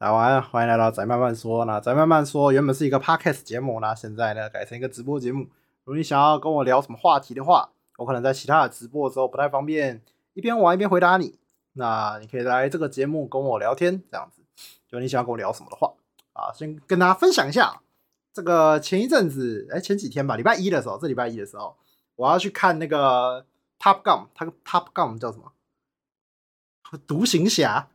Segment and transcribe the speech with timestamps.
[0.00, 1.66] 来晚欢迎来到宅慢慢说。
[1.66, 5.40] 那宅慢慢说原本是一个 podcast 节目，那现在呢改成一个直播节目。
[5.84, 10.00] 如果你想要跟我聊什么话题的话，我可能在其他的直播的时候不太方便
[10.32, 11.38] 一边玩一边回答你。
[11.74, 14.40] 那你可以来这个节目跟我聊天，这样子。
[14.88, 15.92] 就你想要跟我聊什么的话
[16.32, 17.82] 啊，先跟大家分享一下。
[18.32, 21.76] 这个前一阵子，哎，前几天吧，礼拜一的时候，这礼拜一的时候，
[22.16, 23.44] 我要去看那个
[23.78, 25.52] Top Gun，它 Top Gun 叫什么？
[27.06, 27.90] 独行侠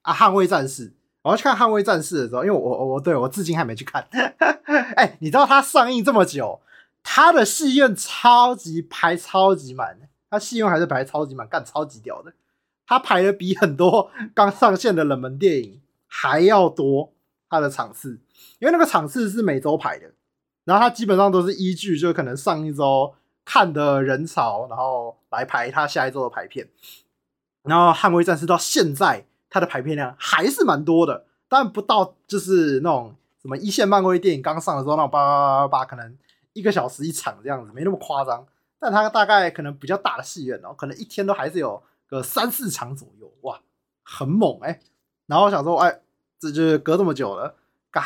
[0.00, 0.94] 啊，捍卫战士。
[1.22, 4.06] 我要去看《捍卫战士》的时候，因为我我我对我至今还没去看。
[4.10, 6.60] 哎、欸，你知道它上映这么久，
[7.02, 9.96] 它的戏院超级排超级满，
[10.28, 12.32] 它戏院还是排超级满，干超级屌的。
[12.86, 17.12] 它排的比很多刚上线的冷门电影还要多，
[17.48, 18.20] 它的场次，
[18.58, 20.10] 因为那个场次是每周排的，
[20.64, 23.14] 然后它基本上都是依据就可能上一周
[23.44, 26.68] 看的人潮，然后来排它下一周的排片。
[27.62, 29.26] 然后《捍卫战士》到现在。
[29.52, 36.16] 它的排片量还是蛮多的，但不到就是那种什么一线漫威电影刚上的时候那种八八八八，可能
[36.54, 38.46] 一个小时一场这样子，没那么夸张。
[38.80, 43.60] 但它大概可能比较大的戏院哦，可能一天都还是有个三四场左右，哇，
[44.02, 44.80] 很猛哎、
[45.26, 46.00] 然后我想说，哎，
[46.40, 47.54] 这就是隔这么久了，
[47.90, 48.00] 该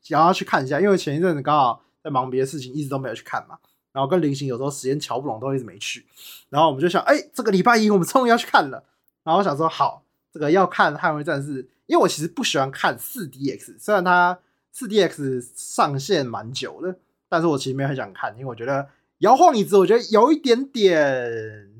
[0.00, 3.58] 想要去看一下，因为前一阵子刚好在忙别的事情，一直都没有去看嘛。
[3.90, 6.06] 然后跟林行有时候时间瞧不拢，都一直没去。
[6.48, 8.84] 然后我们就想，哎，这个礼拜一我们终于要去看了。
[9.24, 10.01] 然后我想说，好。
[10.32, 14.38] 这个要看《捍卫战士》，因为我其实不喜欢看 4DX，虽然它
[14.74, 16.96] 4DX 上线蛮久的，
[17.28, 21.70] 但是我其实没有很想看，因为我觉得摇晃椅子，我觉得有一点点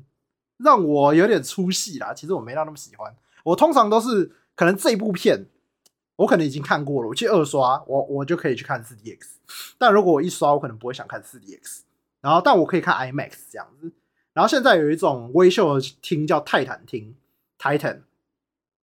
[0.57, 2.13] 让我有点出戏啦。
[2.13, 3.15] 其实我没到那么喜欢。
[3.43, 5.47] 我通常都是可能这部片
[6.17, 9.17] 我可能已经看过了，我去二刷，我我就可以去看 4DX。
[9.79, 11.79] 但如果我一刷，我可能不会想看 4DX。
[12.21, 13.91] 然后，但我可以看 IMAX 这样子。
[14.33, 17.15] 然后现在有一种微秀的厅叫泰坦厅
[17.59, 18.03] （Titan）。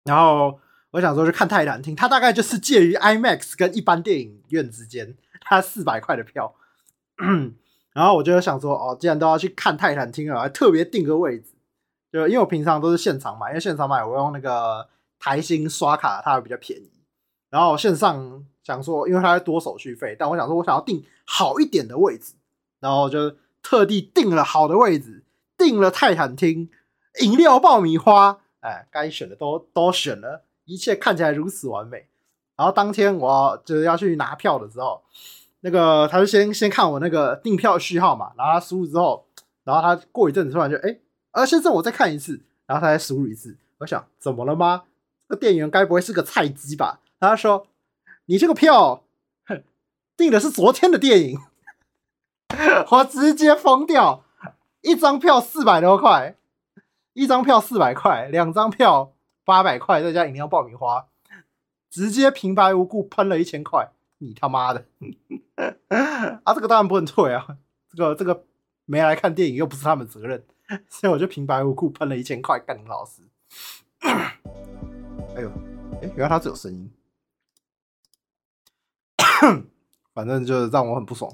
[0.03, 0.59] 然后
[0.91, 6.55] 我想说去看泰坦厅，它大概就是介于 IMAX 跟一般电影院之间，它四百块的票。
[7.93, 11.51] 然后我就想说，哦，既然都要去看泰坦厅了，还特别订个位置，
[12.11, 14.87] 就因为我平常都是现场买，因为现场买我用那个
[15.19, 16.89] 台新刷卡，它会比较便宜。
[17.49, 22.33] 然后线上想说，因为它会多手续费，但我想说我想要订好一点的位置，
[22.79, 25.23] 然后就特地订了好的位置，
[25.57, 26.69] 订了泰坦厅，
[27.21, 28.39] 饮料爆米花。
[28.61, 32.07] 哎，该选的都都选了，一切看起来如此完美。
[32.55, 35.01] 然后当天我就是要去拿票的时候，
[35.61, 39.25] 那个他就先先看我那个订票序号嘛，然后他输入之后，
[39.63, 40.97] 然后他过一阵子突然就哎，
[41.31, 43.55] 呃先生我再看一次，然后他再输入一次。
[43.77, 44.83] 我想怎么了吗？
[45.27, 46.99] 这个店员该不会是个菜鸡吧？
[47.19, 47.65] 他说
[48.25, 49.03] 你这个票
[49.45, 49.63] 哼，
[50.17, 51.39] 订的是昨天的电影，
[52.91, 54.25] 我直接疯掉，
[54.81, 56.35] 一张票四百多块。
[57.19, 59.13] 一张票四百块，两张票
[59.43, 61.07] 八百块，再加饮料爆米花，
[61.89, 64.85] 直接平白无故喷了一千块，你他妈的！
[66.45, 67.45] 啊，这个当然不能退啊，
[67.89, 68.45] 这个这个
[68.85, 70.45] 没来看电影又不是他们责任，
[70.87, 73.21] 所以我就平白无故喷了一千块，干你老师！
[75.35, 75.51] 哎呦，
[76.01, 76.89] 哎，原来他只有声音，
[80.13, 81.29] 反正就是让我很不爽。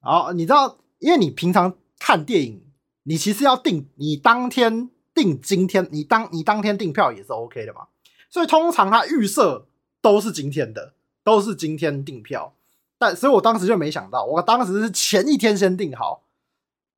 [0.00, 2.71] 好，你知道，因为你平常看电影。
[3.04, 7.88] 你其实要订，你当天订今天，你当你当天订票也是 OK 的嘛。
[8.30, 9.66] 所以通常他预设
[10.00, 12.54] 都是今天的，都是今天订票。
[12.96, 16.22] 但所以我当时就没想到，我当时是前一天先订好，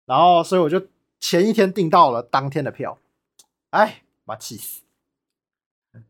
[0.04, 0.86] 然后所以我就
[1.18, 2.98] 前一天订到了当天的票。
[3.70, 4.82] 哎，妈气死！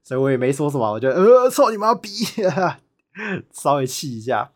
[0.03, 2.10] 所以我也没说什么，我就呃，操你妈逼，
[3.53, 4.50] 稍微气一下。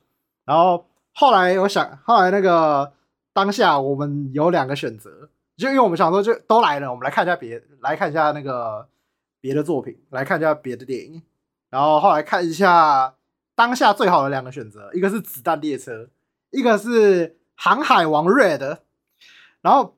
[0.45, 2.93] 然后后来我想，后来那个。
[3.39, 8.89] 当下我们有两个选择，就因为我们想说，就都来了，我们来看一下别，来看一下那个
[9.41, 11.23] 别的作品，来看一下别的电影，
[11.71, 13.15] 然后后来看一下
[13.55, 15.93] 当下最好的两个选择，一个是《子弹列车》，
[16.51, 18.59] 一个是《航海王 Red》。
[19.61, 19.95] 然后，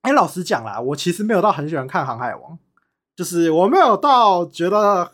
[0.00, 2.54] 哎，老实讲啦，我其实没有到很喜欢看《航海王》，
[3.14, 5.12] 就是我没有到觉得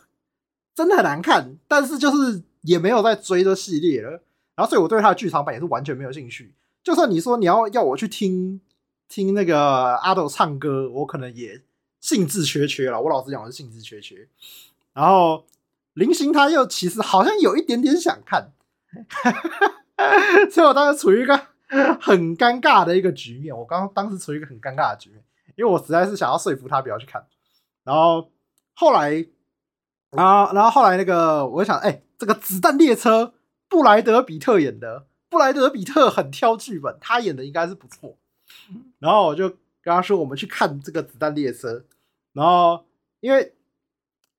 [0.73, 4.09] 真的很难看，但是就是也没有在追这系列了，
[4.55, 6.51] 然后所以我对它的剧场版也是完全没有兴趣。
[6.83, 8.59] 就算你说你要要我去听
[9.07, 11.61] 听那个阿斗唱歌，我可能也
[12.01, 13.01] 兴致缺缺了。
[13.01, 14.27] 我老实讲，我是兴致缺缺。
[14.91, 15.45] 然后
[15.93, 18.51] 林行他又其实好像有一点点想看，
[20.51, 21.37] 所以我当时处于一个
[22.01, 23.57] 很尴尬的一个局面。
[23.57, 25.23] 我刚当时处于一个很尴尬的局面，
[25.55, 27.25] 因为我实在是想要说服他不要去看。
[27.83, 28.29] 然后
[28.73, 29.25] 后来，
[30.11, 33.33] 然后然后后来那个我想，哎、这个子弹列车
[33.69, 35.05] 布莱德彼特演的。
[35.33, 38.15] 布莱德比特很挑剧本，他演的应该是不错。
[38.99, 41.83] 然后我就跟他说：“我们去看这个子弹列车。”
[42.33, 42.85] 然后
[43.19, 43.53] 因为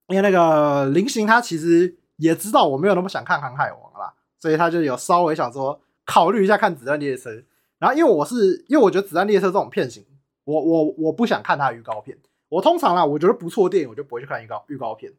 [0.06, 7.42] 因为那个林行他其实也知道我没有那么想看航海王啦，所以他就有稍微想说考虑一下看子弹列车。
[7.78, 10.06] 然后因为我是因为我觉得子弹列车这种片型，
[10.44, 12.16] 我我我不想看他预告片。
[12.48, 15.12] 我通常啦，我觉得不错电影我就不会去看预告预告片。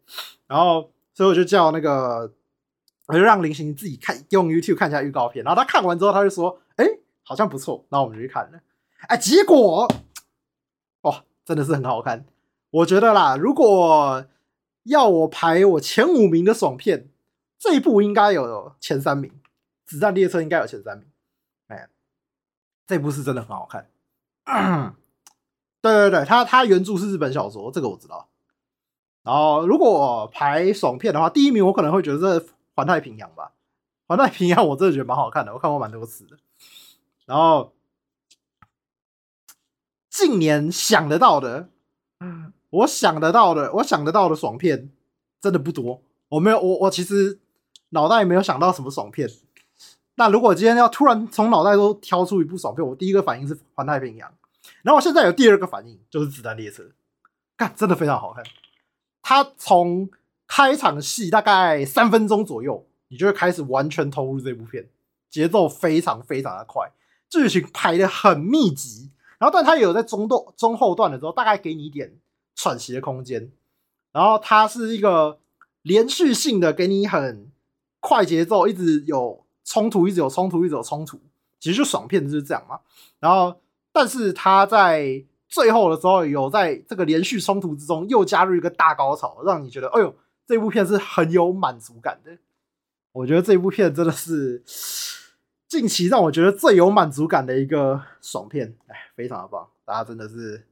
[0.48, 2.32] 然后所以我就叫那个，
[3.08, 5.44] 我就让林行自己看用 YouTube 看一下预告片。
[5.46, 6.86] 然后他看完之后他就说：“哎，
[7.24, 8.60] 好像不错。”然后我们就去看了。
[9.08, 9.88] 哎，结果
[11.02, 12.26] 哦，真的是很好看。
[12.72, 14.26] 我觉得啦，如果
[14.84, 17.10] 要我排我前五名的爽片，
[17.58, 19.32] 这一部应该有前三名，
[19.86, 21.08] 《子弹列车》应该有前三名。
[21.68, 21.88] 哎，
[22.88, 23.90] 这部是真的很好看。
[25.82, 28.28] 对对对，它它原著是日本小说，这个我知道。
[29.24, 32.40] 然后如果排爽片的话，第一名我可能会觉得这
[32.76, 33.52] 《环太平洋》吧，
[34.08, 36.38] 《环太平洋》我真的觉得蛮好看的，我看过蛮多次的。
[37.26, 37.74] 然后
[40.10, 41.70] 近年想得到的，
[42.20, 42.52] 嗯。
[42.72, 44.92] 我想得到的，我想得到的爽片
[45.40, 46.02] 真的不多。
[46.28, 47.40] 我没有，我我其实
[47.90, 49.30] 脑袋没有想到什么爽片。
[50.16, 54.30] 那如果今天要突然从脑袋中挑出一部爽片，我第一个反应是《环太平洋》，
[54.82, 56.84] 然后我现在有第二个反应就是《子弹列车》，
[57.56, 58.44] 看真的非常好看。
[59.22, 60.10] 它从
[60.48, 64.88] 开场戏大概三分钟左右，你就会开始完全投入这部片，
[65.30, 66.92] 节奏非常非常的快，
[67.30, 69.12] 剧情排的很密集。
[69.38, 72.14] 然后，但它也有在中段、中后段的时候，大概给你一点。
[72.58, 73.52] 喘息的空间，
[74.14, 75.40] 然后它是一个
[75.82, 77.52] 连续性的，给你很
[78.00, 81.20] 快节奏，一直有冲突，一直有冲突，一直有冲突。
[81.60, 82.80] 其实就爽片就是这样嘛。
[83.20, 83.60] 然后，
[83.92, 90.16] 但是它在最后的时候，有在这个连续冲突之中又加入一个大高潮，让你觉得，哎呦，
[90.48, 92.38] 这部片是很有满足感的。
[93.12, 94.64] 我觉得这部片真的是
[95.68, 100.66] 近期让我觉得最有满足感的一个爽片，哎，非常的棒，大家真的是。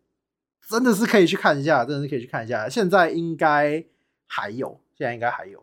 [0.66, 2.70] 真的是可以去看一下，真的是可以去看一下。
[2.70, 3.84] 现在应该
[4.26, 5.62] 还有，现在应该还有。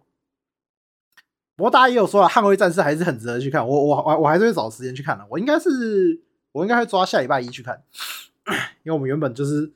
[1.56, 3.66] 不过大家也有说了，《捍卫战士》还是很值得去看。
[3.66, 5.26] 我我我我还是会找时间去看的。
[5.30, 6.20] 我应该是
[6.52, 7.82] 我应该会抓下礼拜一去看，
[8.82, 9.72] 因为我们原本就是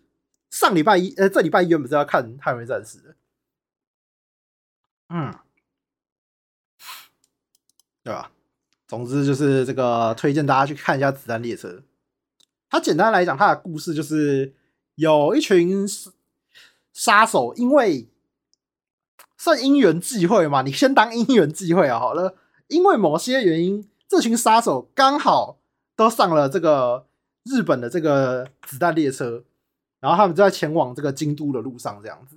[0.51, 3.15] 上礼拜一，呃，这礼拜一原本是要看《捍卫战士》的。
[5.15, 5.33] 嗯，
[8.03, 8.33] 对吧？
[8.89, 11.69] 总之就是这个推荐大家去看一下《子弹列车》。
[12.69, 14.55] 它简单来讲，它的故事就是。
[14.97, 15.85] 有一群
[16.93, 18.09] 杀手，因为
[19.37, 22.37] 算因缘际会嘛，你先当因缘际会啊，好了。
[22.69, 25.59] 因为某些原因，这群杀手刚好
[25.97, 27.09] 都上了这个
[27.43, 29.43] 日本的这个子弹列车，
[29.99, 32.37] 然后他们就在前往这个京都的路上，这样子。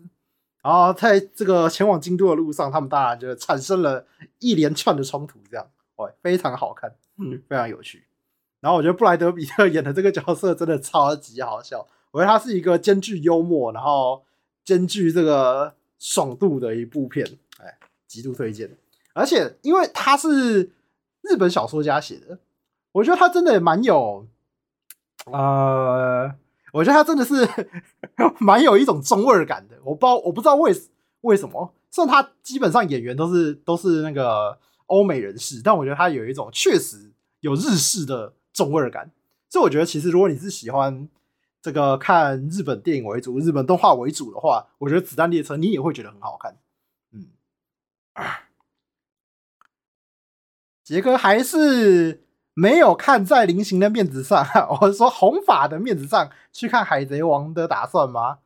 [0.68, 4.06] 然后在这个前往京都的路上，他们当然就产生了
[4.40, 5.66] 一连串的冲突，这样，
[5.96, 8.04] 哦，非常好看，嗯，非常有趣。
[8.60, 11.88] 然后我觉得布莱德比特演的这个角色真的超级好笑。
[12.12, 14.26] 我觉得他是一个兼具幽默，然后
[14.66, 17.26] 兼具这个爽度的一部片，
[17.64, 18.70] 哎，极度推荐。
[19.14, 20.64] 而且因为他是
[21.22, 22.40] 日本小说家写的，
[22.92, 24.28] 我觉得他真的蛮有，
[25.32, 26.36] 呃，
[26.74, 27.48] 我觉得他真的是
[28.40, 29.78] 蛮有一种中二感的。
[29.84, 30.74] 我不知道，我不知道为
[31.22, 39.12] 为什么，虽然他基本上演员都是都是那个欧美人士，但我觉得他有一种确实有日式的中二感。
[39.50, 41.08] 所以我觉得，其实如果你是喜欢。
[41.60, 46.56] 这个看日本电影为主，日本动画为主的话，我觉得《子弹列车》你也会觉得很好看。
[47.12, 47.28] 嗯，
[50.82, 52.24] 杰哥还是
[52.60, 54.44] 没有看在林行的面子上，
[54.82, 58.40] 我说红发的面子上去看《海贼王》的打算吗？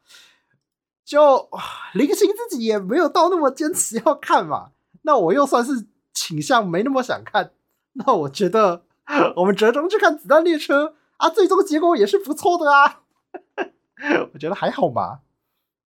[1.05, 1.49] 就
[1.93, 4.71] 林行自己也没有到那么坚持要看嘛。
[5.03, 7.51] 那我又算是倾向没那么想看，
[7.93, 8.83] 那我觉得
[9.37, 13.03] 我们折中去看《子弹列车》啊，最终结果也是不错的啊。
[14.33, 15.21] 我觉得还好吧，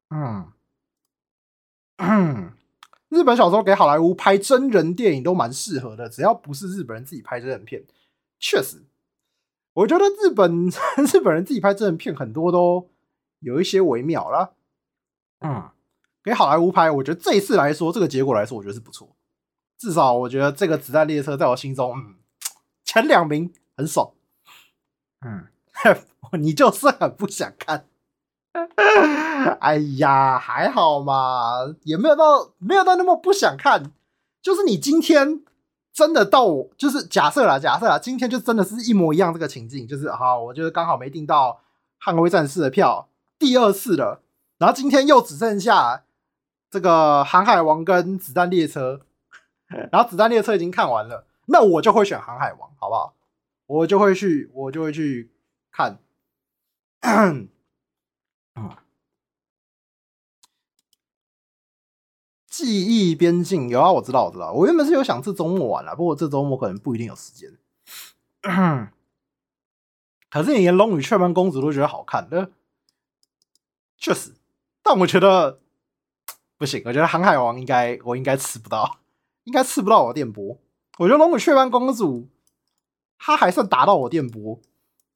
[0.10, 0.52] 嗯，
[1.98, 2.54] 嗯，
[3.10, 7.84] 日本小时候给好莱坞拍真人电影都蛮适合的，只要不是日本人自己拍真人片，
[8.40, 8.84] 确实，
[9.74, 10.68] 我觉得日本
[11.12, 12.90] 日本人自己拍真人片很多都
[13.40, 14.52] 有一些微妙啦。
[15.40, 15.70] 嗯，
[16.24, 19.16] 给好莱坞拍，我觉得这一次来说，这个结果来说，我觉得是不错，
[19.78, 22.16] 至少我觉得这个子弹列车在我心中，嗯，
[22.84, 24.12] 前两名很爽，
[25.22, 25.48] 嗯。
[26.40, 27.86] 你就是很不想看，
[29.60, 33.92] 哎呀，还好嘛，也没有到没有到那么不想看。
[34.42, 35.44] 就是你今天
[35.96, 41.62] 真的到我，就是假设啦，假设啦，今天就真的是一模一样这个情境，就是好，我觉得刚好没订到
[42.06, 43.08] 《捍卫战士》的票，
[43.40, 44.22] 第二次了，
[44.58, 46.04] 然后今天又只剩下
[46.70, 49.00] 这个《航海王》跟《子弹列车》，
[49.90, 53.16] 然后《子弹列车》已经看完了，那我就会选《航海王》，好不好？
[53.68, 55.32] 我就会去，我就会去
[55.72, 56.00] 看。
[62.58, 64.54] 记忆边境有啊，我知道，我知道。
[64.54, 67.52] 我原本是有想这周末玩了，不过这周末可能不一定有时间。
[70.32, 72.52] 可是你连《龙与雀斑公主》都觉得好看的，
[73.98, 74.36] 确实。
[74.82, 75.60] 但我觉得
[76.58, 79.00] 不行，我觉得《航海王》应该我应该吃不到，
[79.44, 80.58] 应该吃不到我电波。
[80.98, 82.22] 我觉得《龙与雀斑公主》
[83.18, 84.62] 它还算打到我电波，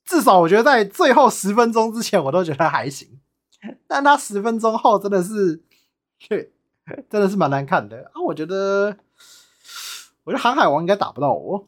[0.04, 3.22] 至少我觉得在最后十分钟之前我都觉得还行，
[3.88, 5.64] 但它十分钟后真的是，
[7.10, 8.22] 真的是蛮难看的啊！
[8.26, 8.98] 我觉得，
[10.24, 11.68] 我觉得《航海王》应该打不到我，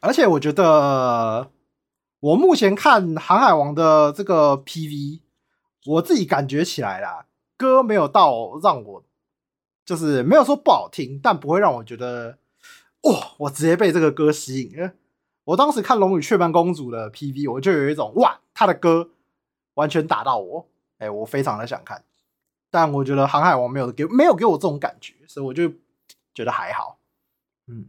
[0.00, 1.50] 而且我觉得
[2.20, 5.20] 我目前看《航海王》的这个 PV，
[5.86, 9.04] 我自己感觉起来啦，歌没有到让我。
[9.86, 12.38] 就是没有说不好听，但不会让我觉得，
[13.02, 13.32] 哇！
[13.36, 14.90] 我直接被这个歌吸引。
[15.44, 19.10] 我当时看《龙与雀斑公主》的 PV，我就有一种哇，他的歌
[19.74, 20.66] 完全打到我，
[21.04, 22.04] 哎，我非常的想看。
[22.70, 25.68] 但我觉得《航海王》没有给没有给我这种感觉，所以我就
[26.34, 26.98] 觉得还好。
[27.66, 27.86] 嗯，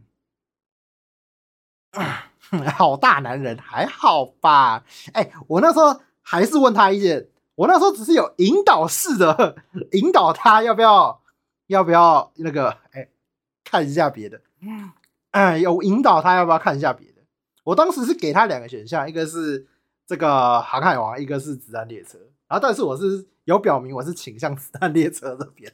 [2.76, 4.84] 好大男人，还好吧？
[5.12, 9.56] 哎，我那时候还是问他一件，我那时候只是有引导式的
[9.92, 11.22] 引导他要不要。
[11.68, 12.78] 要不要那个？
[12.92, 13.08] 哎、
[13.64, 14.40] 看一下别的。
[15.32, 17.22] 嗯，有引导他要不要看一下别的。
[17.64, 19.66] 我当时是给他两个选项，一个是
[20.06, 22.20] 这个航海王，一个是子弹列车。
[22.48, 25.72] 然后，但是我是有表明我是倾向子弹列车这边。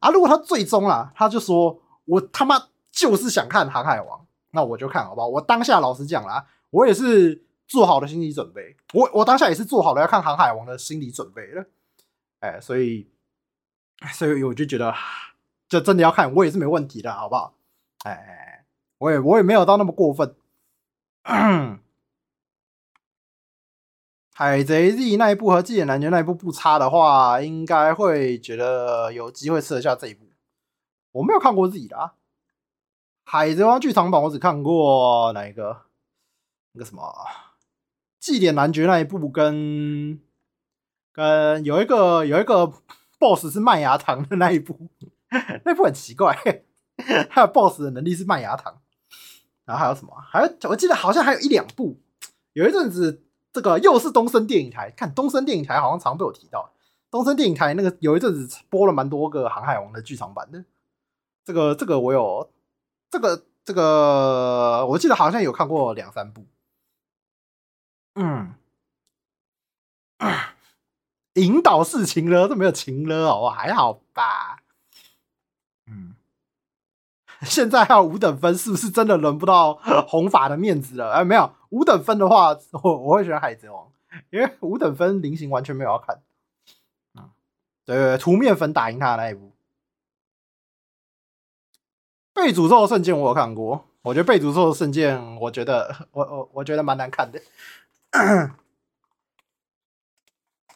[0.00, 5.28] 啊，如果他最终啊，他就说我他妈就是想看航海王，那我就看好不好？
[5.28, 8.76] 我当下老实讲啦，我也是做好了心理准备。
[8.94, 11.66] 我我当下也是做好了要看航海王的心理准备了。
[12.40, 13.08] 哎，所以，
[14.12, 14.94] 所以我就觉得，
[15.68, 17.54] 就真的要看，我也是没问题的，好不好？
[18.04, 18.64] 哎，
[18.98, 20.36] 我也我也没有到那么过分。
[24.38, 30.26] 海贼 Z 那一部和寄野男爵那一部不差的话，应该会觉得有机会吃得下这一部。
[31.10, 32.12] 我没有看过自己的啊，
[33.24, 35.86] 海贼王剧场版我只看过哪一个？
[36.70, 37.12] 那个什么
[38.20, 40.20] 祭典男爵那一部跟。
[41.12, 42.72] 跟，有一个有一个
[43.18, 44.88] boss 是麦芽糖的那一部，
[45.66, 46.62] 那一部很奇怪，
[47.28, 48.80] 他的 boss 的能力是麦芽糖。
[49.64, 50.14] 然后还有什么？
[50.30, 51.98] 还有我记得好像还有一两部，
[52.52, 56.72] 有一阵子这个又是东森电影台，看东森电影台好像常被我提到。
[57.10, 60.64] 东森电影台那个有一阵子播了蛮多个《航海王》的剧场版的，
[61.44, 62.50] 这个这个我有，
[63.10, 66.44] 这个这个我记得好像有看过两三部。
[68.14, 68.54] 嗯。
[71.34, 74.60] 引导式情勒，这没有情勒哦，还好吧。
[77.46, 79.74] 现在还有五等分，是不是真的轮不到
[80.08, 81.12] 红发的面子了？
[81.12, 83.86] 哎，没有五等分的话，我我会选海贼王，
[84.30, 86.20] 因为五等分菱形完全没有要看。
[87.84, 89.52] 对对对，涂面粉打赢他的那一部。
[92.34, 97.40] 被诅咒的圣剑我有看过，我觉得被诅咒的圣剑，我觉得 我我我觉得蛮难看的。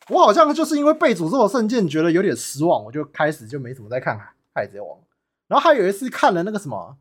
[0.09, 4.19] 我好像就是因为被诅咒的圣剑觉得有点失望，我就开始就没怎么在看
[4.55, 4.99] 海贼王。
[5.53, 6.97] 然后还有一次看了那个什么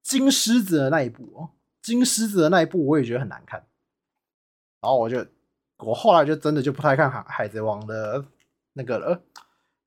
[0.00, 1.50] 金狮子的那一部哦，
[1.82, 3.66] 金狮子的那一部我也觉得很难看。
[4.80, 5.26] 然后我就
[5.78, 8.24] 我后来就真的就不太看海海贼王的
[8.74, 9.24] 那个了。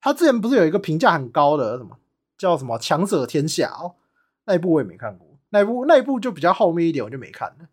[0.02, 1.98] 他之前不是有一个评价很高的什么
[2.36, 3.96] 叫什么强者天下哦，
[4.44, 7.68] 那一部我也没看过，那一部那一部就比较后面一点，我就没看了。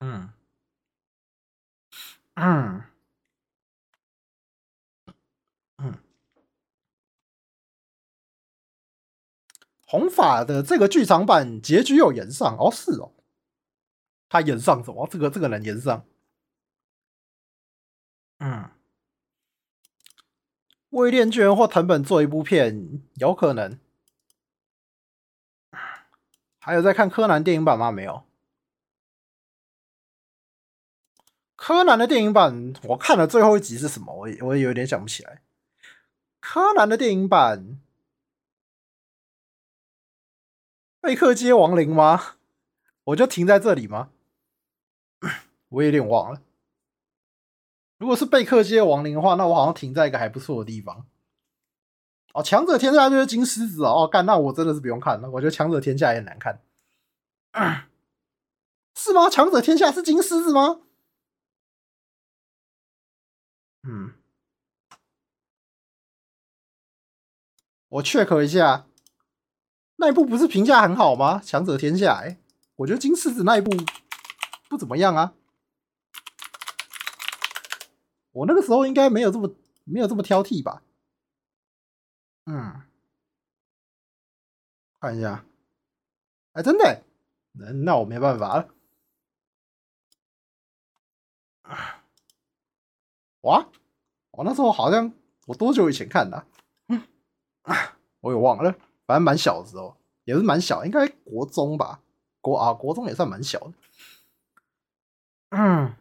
[0.00, 0.28] 嗯
[2.34, 2.82] 嗯。
[9.90, 13.10] 红发的这个剧场版结局有延上哦，是哦，
[14.28, 15.08] 他延上什么？
[15.10, 16.06] 这个这个人延上，
[18.38, 18.70] 嗯，
[20.90, 23.80] 威廉居然或藤本做一部片，有可能。
[26.60, 27.90] 还有在看柯南电影版吗？
[27.90, 28.22] 没有。
[31.56, 34.14] 柯南的电影版我看了最后一集是什么？
[34.14, 35.42] 我也我也有点想不起来。
[36.38, 37.80] 柯南的电影版。
[41.00, 42.36] 贝克街亡灵吗？
[43.04, 44.10] 我就停在这里吗？
[45.70, 46.42] 我有点忘了。
[47.98, 51.06] 如果是贝克街亡灵的话，那我好像停在一个还不错的地方。
[52.34, 54.06] 哦，强者天下就是金狮子哦。
[54.06, 55.30] 干，那我真的是不用看了。
[55.30, 56.62] 我觉得强者天下也难看。
[58.94, 59.28] 是吗？
[59.28, 60.82] 强者天下是金狮子吗？
[63.82, 64.12] 嗯，
[67.88, 68.86] 我 check 一下。
[70.00, 71.40] 那一部不是评价很好吗？
[71.44, 72.38] 强者天下，哎，
[72.76, 73.70] 我觉得金狮子那一部
[74.70, 75.34] 不怎么样啊。
[78.32, 79.54] 我那个时候应该没有这么
[79.84, 80.82] 没有这么挑剔吧？
[82.46, 82.80] 嗯，
[84.98, 85.44] 看一下，
[86.52, 87.02] 哎，真的，
[87.52, 88.68] 那那我没办法了。
[93.42, 93.68] 哇，
[94.30, 95.12] 我那时候好像
[95.46, 96.46] 我多久以前看的
[97.62, 97.98] 啊？
[98.20, 98.74] 我也忘了，
[99.10, 102.00] 反正蛮小的时候，也是蛮小，应该国中吧，
[102.40, 103.72] 国啊国中也算蛮小的。
[105.48, 105.96] 嗯，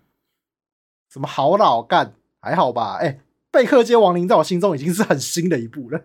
[1.10, 2.98] 什么好老干还好吧？
[2.98, 6.04] 哎、欸，贝克街亡灵在我心中已经是很新的一部了。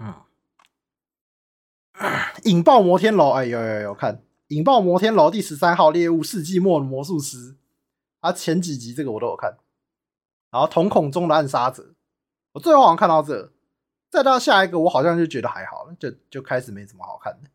[0.00, 0.14] 嗯，
[2.44, 7.56] 引爆摩天楼，哎呦呦呦，看引爆摩天楼第十三号猎物世纪末的魔术师。
[8.20, 9.56] 啊前几集这个我都有看，
[10.50, 11.94] 然后瞳孔中的暗杀者，
[12.52, 13.53] 我最后好像看到这，
[14.14, 17.50] 再到下一个我好像就觉得还好了，就就开始没什么好看的。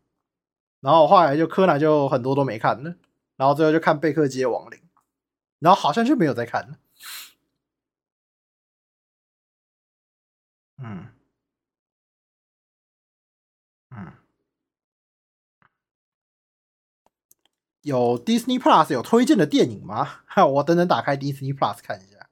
[0.80, 2.94] 然后后来就柯南就很多都没看了，
[3.36, 4.78] 然后最后就看贝克街亡灵，
[5.58, 6.78] 然后好像就没有再看了。
[10.76, 11.08] 嗯
[13.90, 14.12] 嗯。
[17.82, 20.20] 有 Disney Plus 有推荐的电影吗？
[20.52, 22.28] 我等等打开 Disney Plus 看一下。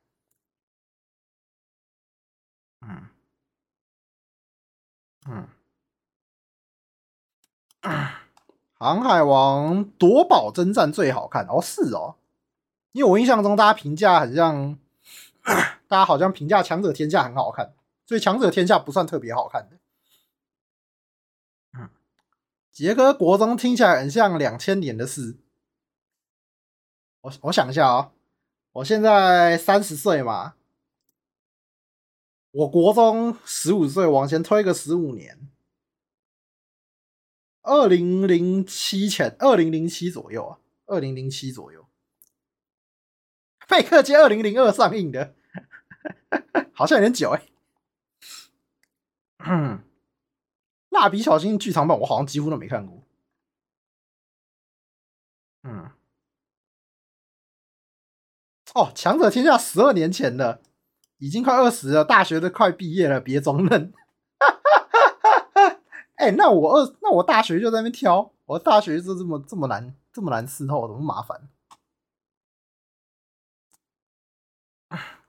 [2.83, 3.09] 嗯
[5.31, 5.47] 嗯，
[8.79, 12.17] 航海王夺宝征战最好看哦，是哦，
[12.93, 14.79] 因为我印象中大家评价很像，
[15.87, 17.75] 大家好像评价强者天下很好看，
[18.07, 19.77] 所以强者天下不算特别好看的。
[22.73, 25.37] 杰哥国中听起来很像两千年的事。
[27.23, 28.13] 我我想一下啊、
[28.71, 30.55] 我现在三十岁嘛，
[32.59, 35.49] 我国中十五岁，往前推个十五年，
[37.63, 41.87] 二零零七前，二零零七左右啊，二零零七左右，
[43.69, 45.37] 贝克街二零零二上映的，
[46.75, 47.47] 好像有点久哎、
[50.89, 53.05] 蜡笔小新剧场版我好像几乎都没看过。
[55.63, 55.93] 嗯，
[58.75, 60.61] 哦，强者天下十二年前的，
[61.19, 63.93] 已经快二十了，大学都快毕业了，别装嫩。
[66.17, 71.49] 哎、那我二，那我大学就在那边挑，我大学就这么这么难，这么难伺候，怎么麻烦？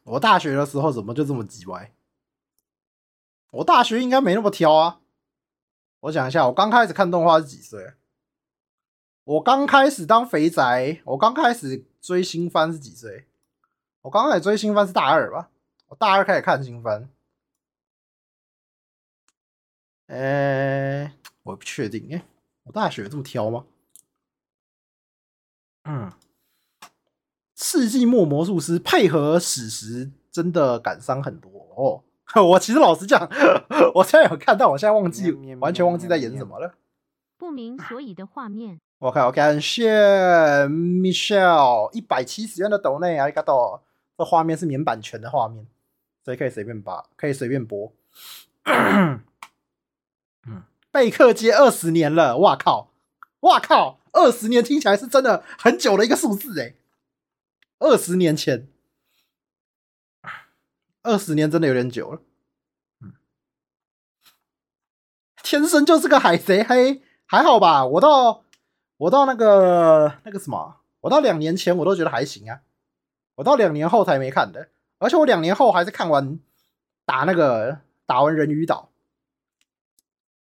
[0.03, 1.93] 我大学的时候怎么就这么叽歪？
[3.51, 4.99] 我大学应该没那么挑啊。
[5.99, 7.93] 我想一下，我刚开始看动画是几岁？
[9.25, 13.27] 我刚开始当肥宅，我刚开始追新番是几岁？
[14.01, 15.51] 我刚开始追新番是大二吧？
[15.89, 17.09] 我大二开始看新番。
[20.07, 21.11] 哎、欸，
[21.43, 22.05] 我不确定。
[22.11, 22.23] 哎、欸，
[22.63, 23.65] 我大学这么挑吗？
[25.85, 26.11] 嗯，
[27.55, 32.03] 世纪末魔术师配合史实，真的感伤很多哦。
[32.49, 33.27] 我其实老实讲，
[33.95, 36.75] 我现在有看到，我现在忘记，完全忘记在演什么了。
[37.37, 38.79] 不明所以的画面。
[38.99, 39.89] 我看，我感谢
[40.67, 43.81] Michelle 一百七十元的抖内啊，看到
[44.15, 45.65] 这画面是免版权的画面，
[46.29, 47.91] 所以可以随便拔，可以随便播。
[48.65, 49.23] 嗯，
[50.91, 52.91] 贝克街二十年了，哇靠，
[53.39, 56.75] 哇靠，二十年听起来是真的很久的一个数字哎，
[57.79, 58.67] 二十年前。
[61.01, 62.21] 二十年真的有点久了，
[63.01, 63.13] 嗯，
[65.41, 67.83] 天生就是个海贼黑，还好吧？
[67.87, 68.43] 我到
[68.97, 72.61] 我到那个那个什么，我到两年前我都觉得还行啊，
[73.33, 76.39] 我到两年后才没看的，而且我两年后还是看完
[77.05, 78.91] 打那个打完人鱼岛，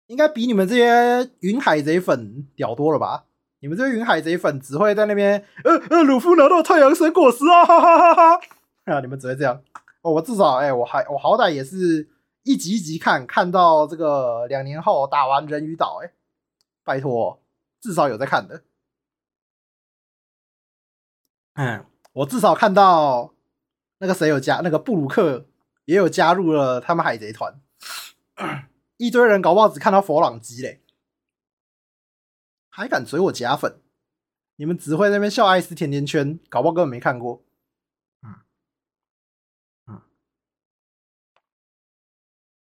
[0.08, 3.26] 应该比你们这些云海贼粉屌多了吧？
[3.62, 8.42] 你们这些云海贼粉只会在那边，呃呃，鲁夫拿到太阳神果实啊，哈哈哈哈！
[8.86, 9.62] 啊，你们只会这样。
[10.02, 12.10] 哦，我至少哎、欸，我还我好歹也是
[12.44, 16.14] 一集一集看，看到这个两年后打完人鱼岛，哎，
[16.86, 17.42] 拜托，
[17.82, 18.64] 至少有在看的。
[21.56, 23.34] 嗯，我至少看到
[24.00, 25.48] 那个谁有加，那个布鲁克
[25.86, 27.62] 也有加入了他们海贼团。
[28.98, 30.82] 一堆人搞不好只看到佛朗基嘞，
[32.70, 33.82] 还敢嘴我假粉？
[34.56, 37.46] 你们只会那边笑艾斯甜甜圈，搞不好根本没看过。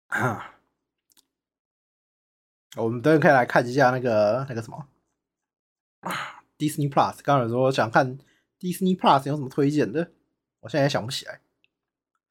[0.09, 0.55] 啊，
[2.77, 4.89] 我们等会可以来看一下那个那个什么
[6.57, 7.21] ，Disney Plus。
[7.23, 8.19] 刚才说想看
[8.59, 10.13] Disney Plus 有什么推荐的，
[10.61, 11.41] 我现在也想不起来。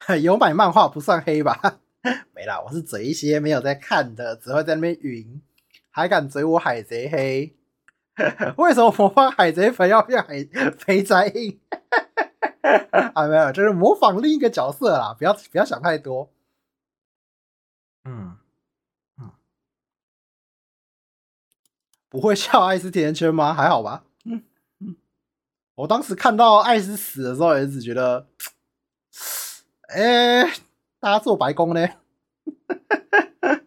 [0.22, 1.80] 有买漫画不算黑吧？
[2.34, 5.42] 没啦，我是嘴一些没有在看的，只会在那边云，
[5.90, 7.56] 还敢嘴我海贼黑？
[8.58, 10.44] 为什么模仿海贼粉要变海
[10.78, 11.32] 肥宅？
[13.14, 16.32] 啊，没有，就是模仿另一个角色啦，不要不要想太多。
[18.06, 18.38] 嗯
[19.20, 19.32] 嗯，
[22.10, 23.54] 不会笑爱斯甜甜圈吗？
[23.54, 24.06] 还好吧。
[25.78, 28.26] 我当时看到艾斯死的时候，也是觉得，
[29.90, 30.44] 哎、
[31.00, 31.88] 大家做白宫呢？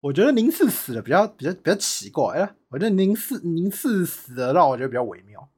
[0.00, 2.54] 我觉得宁次死的比较比较比较奇怪！
[2.68, 5.48] 我觉得宁次宁次死的让我觉得比较微妙。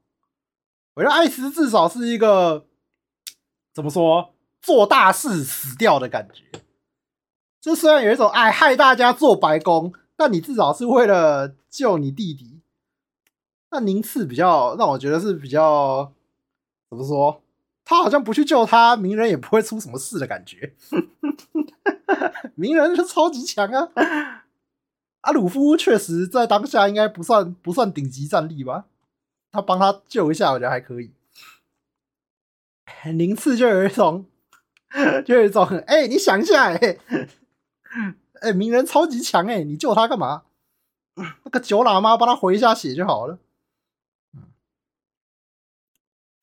[0.95, 2.69] 我觉得艾斯至少是一个
[3.73, 6.45] 怎么说做大事死掉的感觉。
[7.61, 12.61] 就虽然有一种爱害大家做白宫，但你至少是为了救你弟弟。
[13.75, 16.13] 那宁次比较让我觉得是比较
[16.89, 17.43] 怎么说？
[17.85, 20.75] 他好像不去救他，鸣人也不会出什么事的感觉。
[22.55, 24.45] 鸣人是超级强啊！
[25.23, 28.85] 阿鲁夫确实在当下应该不算不算顶级战力吧？
[29.51, 31.11] 他帮他救一下，我觉得还可以。
[33.17, 34.25] 宁次就有一种，
[35.27, 37.29] 就有一种，哎、你想一下、欸，哎，
[38.41, 40.45] 哎，鸣人超级强，哎，你救他干嘛？
[41.17, 43.39] 那个九喇嘛帮他回一下血就好了。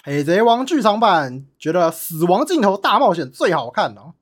[0.04, 4.16] 海贼王剧场版觉得死亡镜头大冒险最好看哦，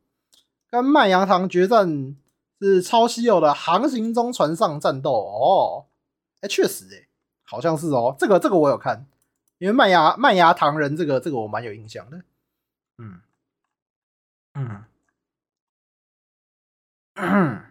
[0.69, 2.17] 跟麦芽糖决战
[2.59, 5.85] 是超稀有的航行中船上战斗哦，
[6.41, 7.07] 哎，确实哎，
[7.43, 9.05] 好像是哦，这个这个我有看，
[9.57, 12.21] 因为麦芽麦芽糖人这个这个我蛮有印象的，
[12.97, 13.21] 嗯。
[14.55, 14.83] 嗯。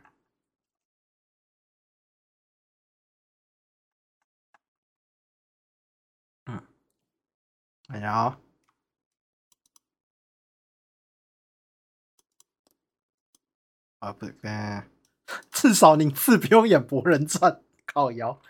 [7.89, 8.39] 哎呀，
[13.99, 14.83] 啊不对，
[15.51, 18.41] 至少你次不用演博人传，靠腰。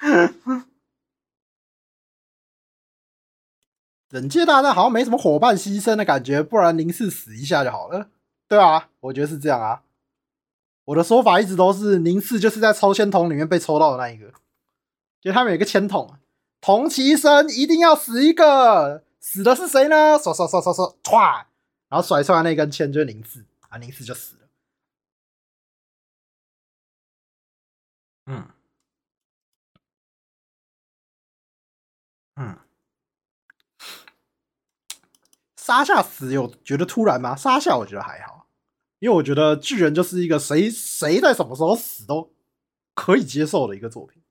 [4.11, 8.11] 忍界大战好像没什么伙伴牺牲的感觉，不然宁次死一下就好了。
[8.49, 9.85] 对啊，我觉得是这样啊。
[10.87, 14.33] 我的说法一直都是宁次就是在抽签筒里面被抽到的那一个，
[15.21, 16.19] 就他们有一个签筒，
[16.61, 19.05] 同期生一定要死一个。
[19.31, 20.19] 死的是谁呢？
[20.19, 21.45] 刷刷刷刷刷，唰！
[21.91, 24.49] 然后甩出来那根签就是宁次啊，宁次就死了。
[28.25, 28.49] 嗯
[32.37, 32.59] 嗯，
[35.57, 37.37] 沙夏死有觉得突然吗？
[37.37, 38.49] 沙夏我觉得还好，
[38.99, 42.33] 因为我觉得巨人就是一个谁谁在什么时候死都
[42.95, 44.23] 可以接受的一个作品。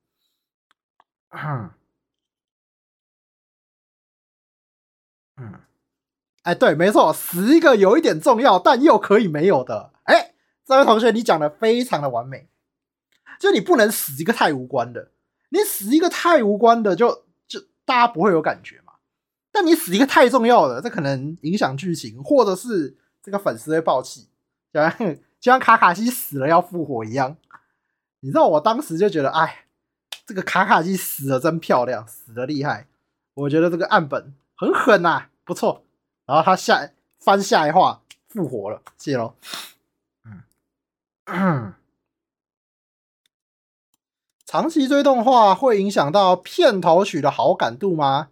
[1.28, 1.77] 嗯。
[5.40, 5.54] 嗯，
[6.42, 9.92] 哎，对，没错，死一个有一点重要，但又可以没有的。
[10.04, 12.48] 哎，这位同学，你讲的非常的完美，
[13.38, 15.10] 就你不能死一个太无关的，
[15.50, 18.94] 你死一个太无关的就，就大家不会有感觉嘛。
[19.52, 24.28] 但你死一个太重要的，这可能影响剧情，或者是这个粉丝会爆气，
[24.72, 27.36] 就像就像卡卡西死了要复活一样。
[28.20, 29.66] 你知道，我当时就觉得，哎，
[30.26, 32.88] 这个卡卡西死的真漂亮，死的厉害。
[33.34, 34.34] 我觉得这个岸本。
[34.58, 35.84] 很狠呐、不错。
[36.26, 39.34] 然后他下翻下一话复活了，谢喽。
[41.24, 41.74] 嗯，
[44.44, 48.28] 长期追动画会影响到片头曲的好感度吗？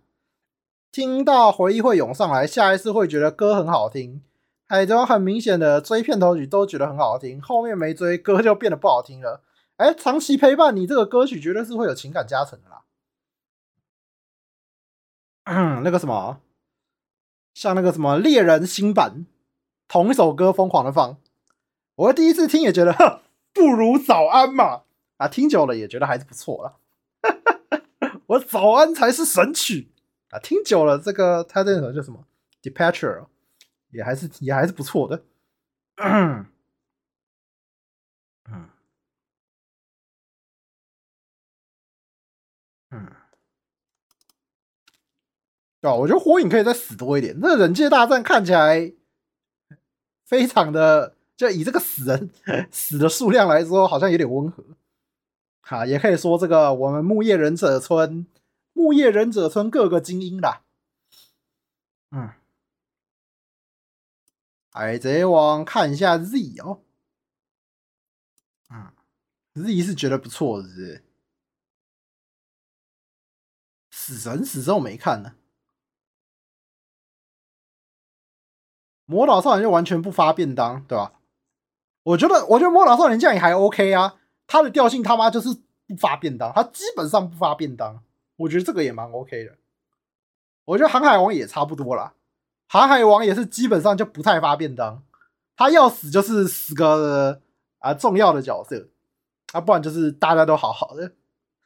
[0.90, 4.22] 听到回忆会涌上来，下一次会觉得歌很好听。
[4.66, 9.42] 海贼王很明显的追片头曲都觉得很好听，后面没追歌就变得不好听了。
[9.76, 12.82] 哎，长期陪伴你这个歌曲绝对是会有情感加成的啦。
[15.84, 16.40] 那个什么，
[17.54, 19.26] 像那个什么猎人新版，
[19.86, 21.18] 同一首歌疯狂的放，
[21.94, 23.20] 我第一次听也觉得， 哼，
[23.52, 24.82] 不如早安嘛，
[25.18, 26.80] 啊，听久了也觉得还是不错了。
[28.26, 29.92] 我早安才是神曲
[30.30, 32.26] 啊，听久了这个他这首叫什么
[32.60, 33.26] ，Departure，
[33.90, 35.24] 也还是也还是不错的。
[35.96, 36.46] 嗯
[42.90, 43.25] 嗯。
[45.86, 47.36] 对，我觉得火影可以再死多一点。
[47.40, 48.92] 那忍界大战看起来
[50.24, 52.28] 非常的，就以这个死人
[52.72, 54.64] 死的数量来说，好像有点温和。
[55.60, 58.26] 哈，也可以说这个我们木叶忍者村，
[58.72, 60.64] 木叶忍者村各个精英啦。
[62.10, 62.32] 嗯，
[64.72, 66.82] 海贼王看一下 Z 哦。
[68.70, 68.92] 嗯
[69.54, 71.02] ，Z 是觉得不错的，是不是？
[73.92, 75.36] 死神，死神我没看呢。
[79.06, 81.12] 魔导少年就完全不发便当，对吧？
[82.02, 84.16] 我觉得，我觉得魔导少年这样也还 OK 啊。
[84.46, 85.48] 他的调性他妈就是
[85.88, 88.00] 不发便当，他基本上不发便当。
[88.36, 89.56] 我觉得这个也蛮 OK 的。
[90.66, 92.12] 我觉得航海王也差不多啦，
[92.68, 95.02] 航海王也是基本上就不太发便当，
[95.56, 97.40] 他要死就是死个
[97.78, 98.88] 啊重要的角色，
[99.52, 101.12] 啊不然就是大家都好好的。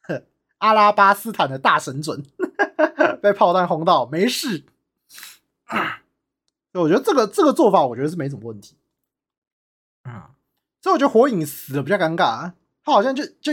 [0.59, 2.23] 阿拉巴斯坦的大神准
[3.23, 4.65] 被炮弹轰到没事，
[6.73, 8.77] 所以我觉得这个这个做法我觉得是没什么问题。
[10.05, 10.23] 嗯，
[10.81, 12.53] 所以我觉得火影死的比较尴尬，
[12.85, 13.53] 他好像就就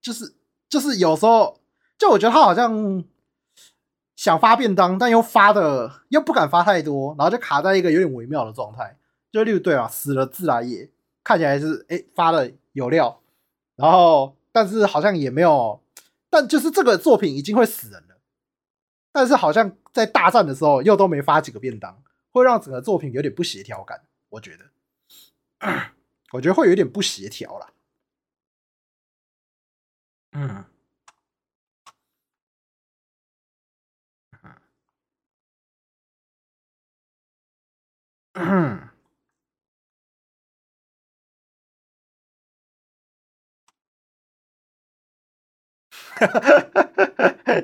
[0.00, 0.34] 就是
[0.68, 1.60] 就是有时候
[1.98, 3.04] 就我觉得他好像。
[4.14, 8.96] 想发便当，但又发的又不敢发太多，然后就卡在一个有点微妙的状态。
[9.32, 10.88] 就例如对啊，死了自来也
[11.24, 13.20] 看起来是哎、欸、发的有料，
[13.74, 15.82] 然后但是好像也没有，
[16.30, 18.20] 但就是这个作品已经会死人了，
[19.10, 22.00] 但是好像在大战的时候又都没发几个便当，
[22.32, 24.02] 会让整个作品有点不协调感。
[24.30, 24.70] 我觉得，
[26.32, 27.72] 我觉得会有点不协调啦。
[30.32, 30.64] 嗯。
[38.34, 38.88] 嗯，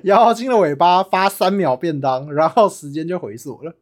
[0.04, 3.74] 妖精的尾巴发三秒便当，然后时间就回溯了。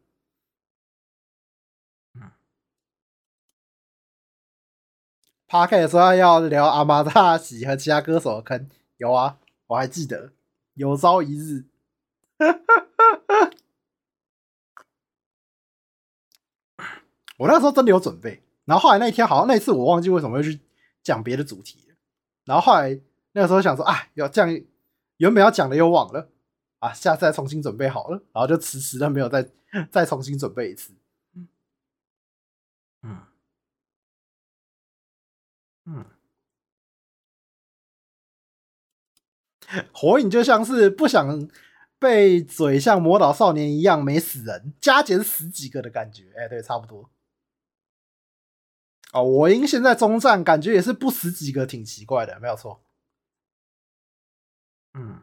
[5.48, 10.32] ，Podcast 说要聊阿玛达喜和其他歌手的坑，有啊，我还记得，
[10.74, 11.64] 有朝一日。
[17.38, 20.60] 我那时候真的有准备，然后后来那一天好像那次我忘记为什么会去
[21.02, 21.78] 讲别的主题，
[22.44, 23.00] 然后后来
[23.32, 24.60] 那个时候想说啊，要这样
[25.18, 26.30] 原本要讲的又忘了。
[26.78, 29.48] 啊，下次再重新准备好了，然后就迟迟的没有再
[29.90, 30.92] 再重新准备一次。
[39.92, 41.48] 火影就像是不想
[41.98, 47.10] 被嘴像魔导少年一样没死人，加减死几个的感觉，哎，对，差不多。
[49.12, 52.82] 哦，我因现在中战感觉也是不死几个，挺奇怪的，没有错。
[54.94, 55.22] 嗯，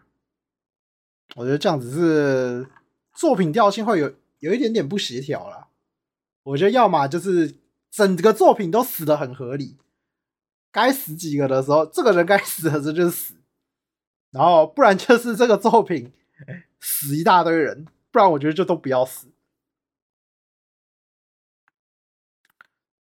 [1.35, 2.67] 我觉得这样子是
[3.13, 5.69] 作品调性会有有一点点不协调了。
[6.43, 7.55] 我觉得要么就是
[7.89, 9.77] 整个作品都死的很合理，
[10.73, 13.35] 该死几个的时候，这个人该死的时候就是死，
[14.31, 16.11] 然后不然就是这个作品
[16.81, 19.27] 死一大堆人，不然我觉得就都不要死。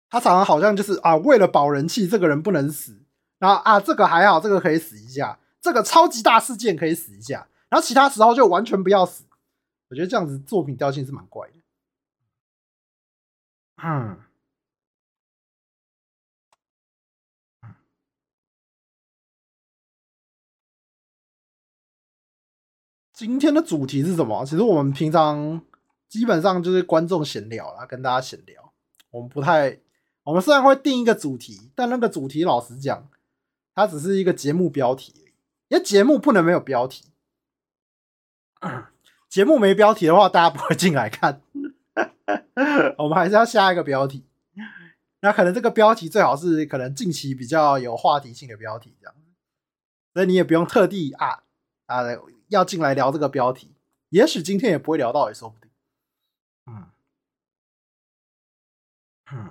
[0.09, 3.03] 他常常好像就是啊，为了保人气，这个人不能死，
[3.38, 9.25] 然后啊，这个还好，这个可以死一下，这个超级大事件可以死一下，然后其他时候就完全不要死。
[9.88, 11.55] 我觉得这样子作品调性是蛮怪的。
[13.83, 14.18] 嗯，
[23.19, 24.45] 今天的主题是什么？
[24.45, 25.61] 其实我们平常
[26.09, 28.73] 基本上就是观众闲聊啦，跟大家闲聊，
[29.11, 29.81] 我们不太。
[30.23, 33.11] 我们虽然会定一个主题，但那个主题老实讲，
[33.75, 35.33] 它只是一个节目标题而已。
[35.67, 37.07] 因为节目不能没有标题，
[39.29, 41.43] 节目没标题的话，大家不会进来看。
[42.99, 44.27] 我们还是要下一个标题。
[45.23, 49.15] 那可能这个标题最好是可能近期比较有话题性的标题，这样。
[50.15, 51.43] 所以你也不用特地啊
[51.87, 52.05] 啊
[52.49, 53.73] 要进来聊这个标题，
[54.11, 55.71] 也许今天也不会聊到，也说不定。
[56.67, 56.87] 嗯
[59.33, 59.51] 嗯。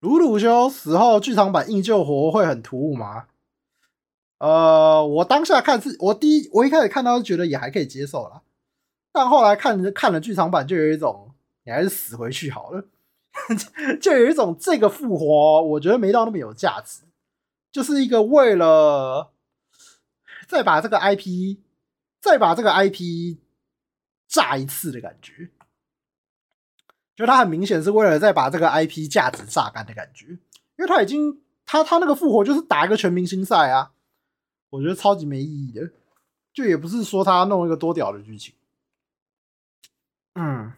[0.00, 3.26] 鲁鲁修死后剧场版硬救活会很突兀吗？
[4.38, 8.40] 呃，我当下看是，我第一我一开始看到是觉得也还可以接受啦，
[9.12, 12.86] 但后来看看了剧场版，就有一种你还是死回去好了，
[14.00, 17.02] 就有一种这个复活，我觉得没到那么有价值，
[17.72, 19.32] 就是一个为了
[20.48, 21.58] 再把这个 IP
[22.20, 23.38] 再把这个 IP
[24.28, 25.50] 炸一次的感觉。
[27.16, 30.38] 就他很明显是为了再把这个 IP 价值榨干的感觉，因
[30.78, 33.92] 为他已经他他那个复活就是打一个全明星赛啊，
[34.70, 35.90] 我觉得超级没意义的，
[36.54, 38.54] 就也不是说他弄一个多屌的剧情，
[40.32, 40.72] 嗯，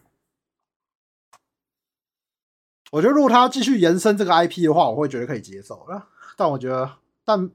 [2.91, 7.49] 我觉得如果他继续延伸这个 IP 的话，我会觉得可以接受了，但我觉得但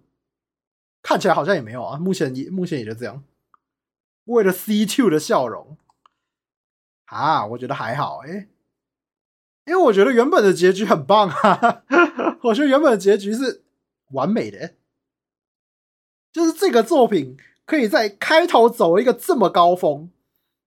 [1.03, 3.23] 看起来好像也没有啊，目前也目前也就这样，
[4.25, 5.77] 为了 C two 的笑容
[7.07, 8.49] 啊，我觉得还好哎、
[9.67, 11.83] 因为我觉得原本的结局很棒啊，
[12.45, 13.63] 我觉得原本的结局是
[14.13, 14.75] 完美的，
[16.33, 20.11] 就是这个作品可以在开头走一个这么高峰，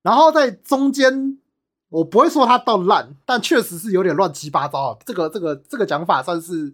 [0.01, 1.39] 然后在中间，
[1.89, 4.97] 我不会说它到烂，但确实是有点乱七八糟。
[5.05, 6.73] 这个这个这个讲法算是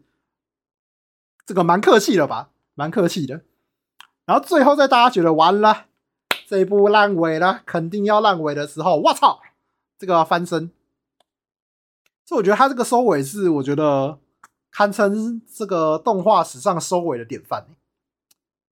[1.48, 3.42] 这个蛮客气的吧，蛮客气的。
[4.26, 5.86] 然后最后在大家觉得完了，
[6.46, 9.40] 这一部烂尾了，肯定要烂尾的时候，我操，
[9.98, 10.70] 这个翻身。
[12.26, 14.20] 所以我觉得他这个收尾是，我觉得
[14.72, 17.66] 堪称这个动画史上收尾的典范。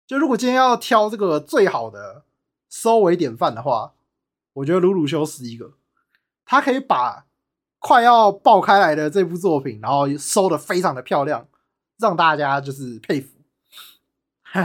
[0.07, 2.23] 就如果今天要挑这个最好的
[2.67, 3.93] 收尾典范的话，
[4.53, 5.73] 我觉得鲁鲁修是一个，
[6.43, 7.27] 他可以把
[7.77, 11.47] 快要爆开来的这部作品，然后收的非常的漂亮，
[12.03, 13.29] 让大家就是佩服。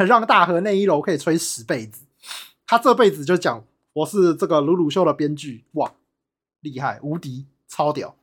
[0.07, 2.05] 让大河内一楼可以吹十辈子，
[2.67, 5.95] 他这辈子就讲我是这个鲁鲁修的编剧，哇，
[6.61, 8.15] 厉害无敌超屌，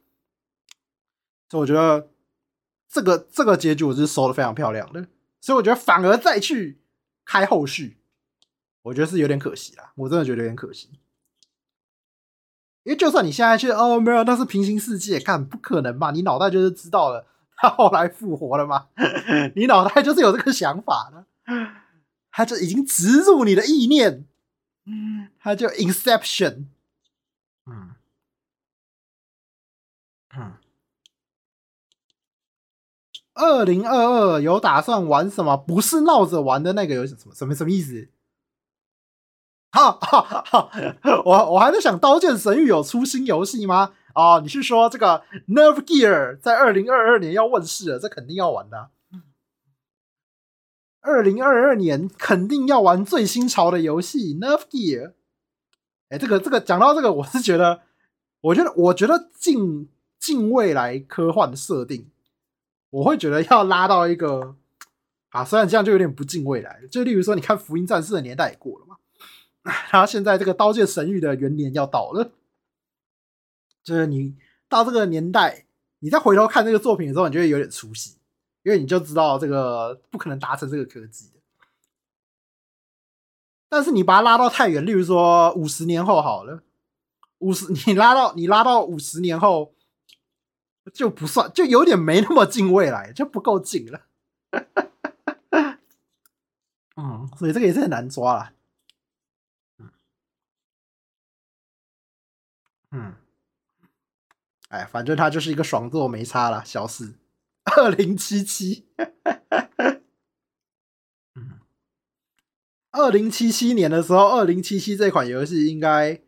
[1.49, 2.07] 所以我觉得
[2.87, 5.07] 这个这个结局我是收的非常漂亮的，
[5.41, 6.77] 所以我觉得反而再去
[7.25, 7.97] 开后续，
[8.83, 10.91] 我觉得是有点可惜啦，我真的觉得有点可惜，
[12.83, 16.11] 因为就算你现在去哦没有，那是平行世界，看不可能吧？
[16.11, 17.25] 你脑袋就是知道了
[17.55, 18.87] 他后来复活了吗？
[19.55, 21.25] 你脑袋就是有这个想法的。
[22.31, 24.25] 他就已经植入你的意念，
[24.85, 26.65] 嗯他就 Inception，
[27.65, 27.95] 嗯
[30.37, 30.53] 嗯，
[33.35, 35.55] 二零二二有打算玩什么？
[35.55, 38.09] 不是闹着玩的那个游戏，什么什么什么意思？
[39.71, 40.71] 哈哈哈！
[41.25, 43.93] 我我还在想《刀剑神域》有出新游戏吗？
[44.15, 47.99] 哦，你是说这个 Nerve Gear 在二零二二年要问世了？
[47.99, 48.89] 这肯定要玩的啊。
[51.01, 55.07] 二零二二年肯定要玩最新潮的游戏《Nerve Gear》。
[56.09, 57.81] 哎，这个这个讲到这个，我是觉得，
[58.39, 62.09] 我觉得我觉得近近未来科幻的设定，
[62.89, 64.55] 我会觉得要拉到一个
[65.29, 66.79] 啊，虽然这样就有点不近未来。
[66.89, 68.95] 就例如说，你看《福音战士》的年代也过了嘛，
[69.91, 72.31] 然后现在这个《刀剑神域》的元年要到了，
[73.85, 74.35] 就是你
[74.67, 75.65] 到这个年代，
[75.99, 78.17] 你再回头看这个作品的时候，你就会有点出息。
[78.63, 81.39] 因为你就知道这个不可能达成这个科技的，
[83.69, 86.63] 但是你把它拉到太远，例如说五十年后好了，
[87.37, 89.75] 五十 你拉到你拉到五十年后
[90.91, 94.07] 就不算，就有点没那么近未来，就不够近了。
[96.97, 98.51] 嗯，所以这个也是很难抓了。
[102.89, 103.13] 嗯，
[104.69, 107.17] 哎，反正它就是一个爽作，没差了，小四。
[107.75, 108.87] 二零七七，
[111.33, 111.59] 嗯，
[112.91, 116.21] 二零七七年的时候，二零七七这款游戏应该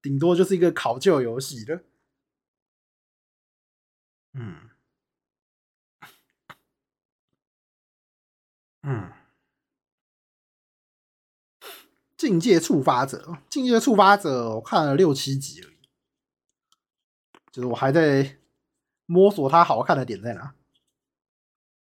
[0.00, 1.80] 顶多就是一个考究游戏了。
[4.34, 4.70] 嗯，
[8.82, 9.12] 嗯，
[12.16, 15.75] 境界触发者，境界触发者，我看了六七集而已，
[17.56, 18.36] 就是我还在
[19.06, 20.52] 摸索它好看的点在哪。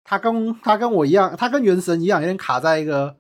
[0.04, 3.18] 他跟他跟我一样，他跟原神一样，有点卡在一个，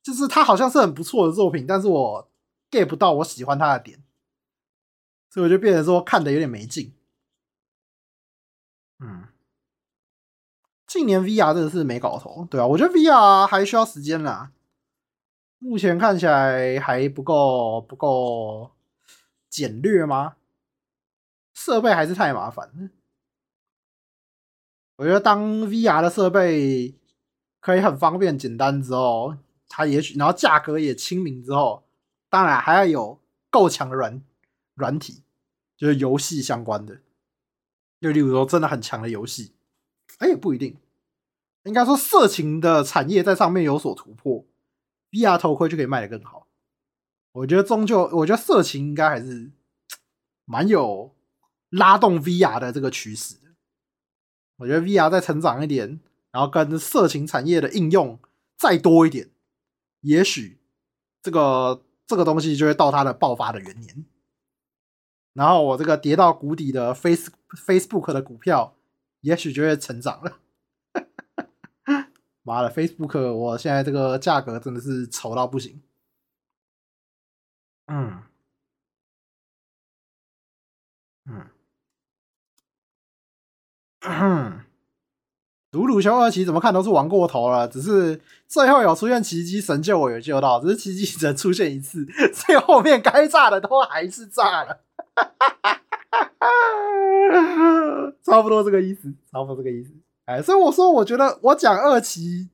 [0.00, 2.30] 就是他好像是很不错的作品，但是我
[2.70, 4.00] get 不到我喜欢他的点，
[5.30, 6.94] 所以我就变成说看的有点没劲。
[9.00, 9.26] 嗯，
[10.86, 14.52] 近年 VR 真的是没搞头，对啊，我觉得 VR 还需要时间啦，
[15.58, 18.70] 目前看起来还不够不够
[19.48, 20.36] 简略吗？
[21.54, 22.90] 设备还是太麻烦。
[24.96, 26.94] 我觉得当 VR 的设备
[27.60, 29.36] 可以很方便简单之后，
[29.68, 31.84] 它也许然后价格也亲民之后，
[32.28, 34.22] 当然还要有够强的软
[34.74, 35.22] 软体，
[35.76, 37.00] 就是游戏相关的，
[38.00, 39.54] 就例如说真的很强的游戏，
[40.18, 40.76] 哎也不一定，
[41.64, 44.44] 应该说色情的产业在上面有所突破
[45.10, 46.46] ，VR 头盔就可以卖得更好。
[47.32, 49.50] 我觉得终究，我觉得色情应该还是
[50.44, 51.14] 蛮有
[51.70, 53.36] 拉动 VR 的这个趋势。
[54.56, 58.20] 我觉得 VR 再成长一点，然后跟色情产业的应用
[58.58, 59.30] 再多一点，
[60.00, 60.60] 也许
[61.22, 64.04] 这个这个东西就会到它的爆发的元年。
[65.32, 67.30] 然后我这个跌到谷底的 Face
[67.66, 68.76] Facebook 的股票，
[69.20, 70.40] 也许就会成长了。
[72.42, 75.82] 妈的，Facebook 我现在这个价格真的是丑到不行。
[77.86, 78.24] 嗯，
[81.24, 81.50] 嗯。
[84.00, 84.60] 嗯，
[85.72, 94.80] 鲁鲁修二期怎么看都是玩过头了，只是最后有出现奇迹神救我有救到，只是奇迹只出现一次， 所以后面该炸的都还是炸了，
[95.14, 95.80] 哈哈哈
[96.10, 99.92] 哈哈哈差不多这个意思，差不多这个意思。
[100.24, 102.48] 哎，所以我说，我觉得我讲二期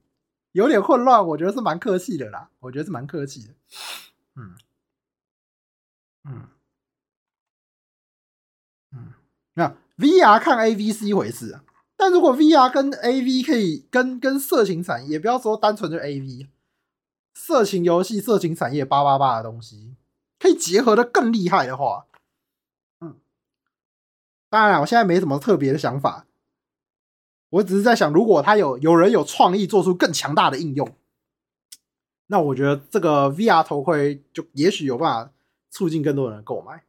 [0.52, 3.54] 有点混乱，我觉得是蛮客气的啦，我觉得是蛮客气的。
[4.36, 4.54] 嗯
[6.28, 6.48] 嗯，
[9.98, 11.64] VR 看 AV 是一回事啊，
[11.96, 16.48] 但如果 VR 跟 AV 可以跟跟色情产业，不要说单纯就 AV，
[17.32, 19.94] 色情游戏、色情产业八八八的东西，
[20.38, 22.06] 可以结合的更厉害的话，
[23.00, 23.16] 嗯，
[24.50, 26.26] 当然，我现在没什么特别的想法，
[27.48, 30.94] 我只是在想，如果他有有人有创意，做出更强大的应用，
[32.26, 35.32] 那我觉得这个 VR 头盔就也许有办法
[35.70, 36.82] 促进更多人购买。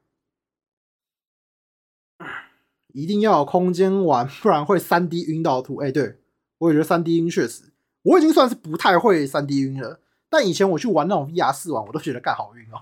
[2.98, 5.76] 一定要有空间玩，不然会三 D 晕到吐。
[5.78, 6.18] 哎、对，
[6.58, 7.72] 我也觉得三 D 晕确实，
[8.02, 10.02] 我已经算是不太会三 D 晕了。
[10.30, 12.82] 但以前我去玩那种 VR 试玩，我都觉得干好晕哦，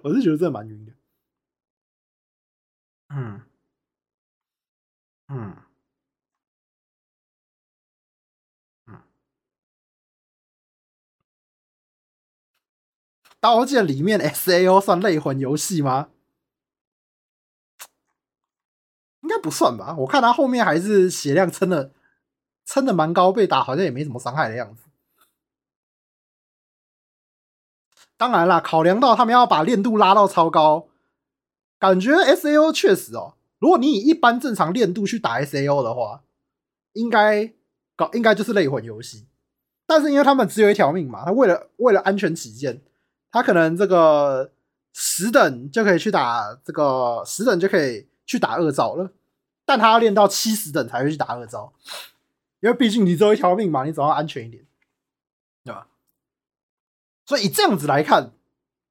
[0.02, 0.92] 我是觉得真的蛮晕的。
[3.08, 3.40] 嗯
[5.28, 5.56] 嗯
[8.88, 9.00] 嗯，
[13.40, 16.08] 刀剑里面 SAO 算类魂游戏吗？
[19.30, 19.94] 应该不算吧？
[19.96, 21.92] 我看他后面还是血量撑的，
[22.66, 24.82] 撑的蛮高，被打好像也没什么伤害的样子。
[28.16, 30.88] 当然啦，考量到他们要把练度拉到超高，
[31.78, 33.34] 感觉 SAO 确实哦。
[33.60, 36.22] 如果你以一般正常练度去打 SAO 的话，
[36.94, 37.52] 应该
[37.94, 39.26] 搞应该就是类魂游戏。
[39.86, 42.82] 但是因为他们只有一条命嘛，他为了为了安全起见，
[43.30, 44.50] 他可能这个
[44.92, 49.12] 十等就可以去打这个十等就可以去打二兆了，
[49.64, 51.72] 但他要练到七十等才会去打二招，
[52.60, 54.64] 因为毕竟你只有一条命嘛，你总要安全一点，
[55.64, 55.86] 对吧？
[57.26, 58.32] 所以以这样子来看，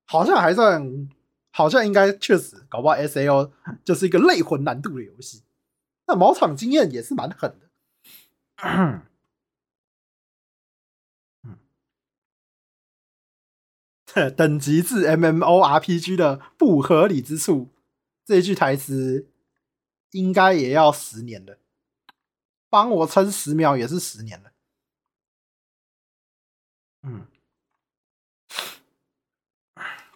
[0.05, 1.09] 好像还算，
[1.51, 3.51] 好像应该确实搞不好 S A O
[3.83, 5.43] 就是一个累魂难度的游戏。
[6.07, 7.69] 那毛场经验也是蛮狠的。
[8.61, 9.01] 嗯，
[14.35, 17.69] 等级制 M M O R P G 的不合理之处，
[18.25, 19.27] 这一句台词
[20.11, 21.57] 应该也要十年了。
[22.69, 24.51] 帮我撑十秒也是十年了。
[27.03, 27.27] 嗯。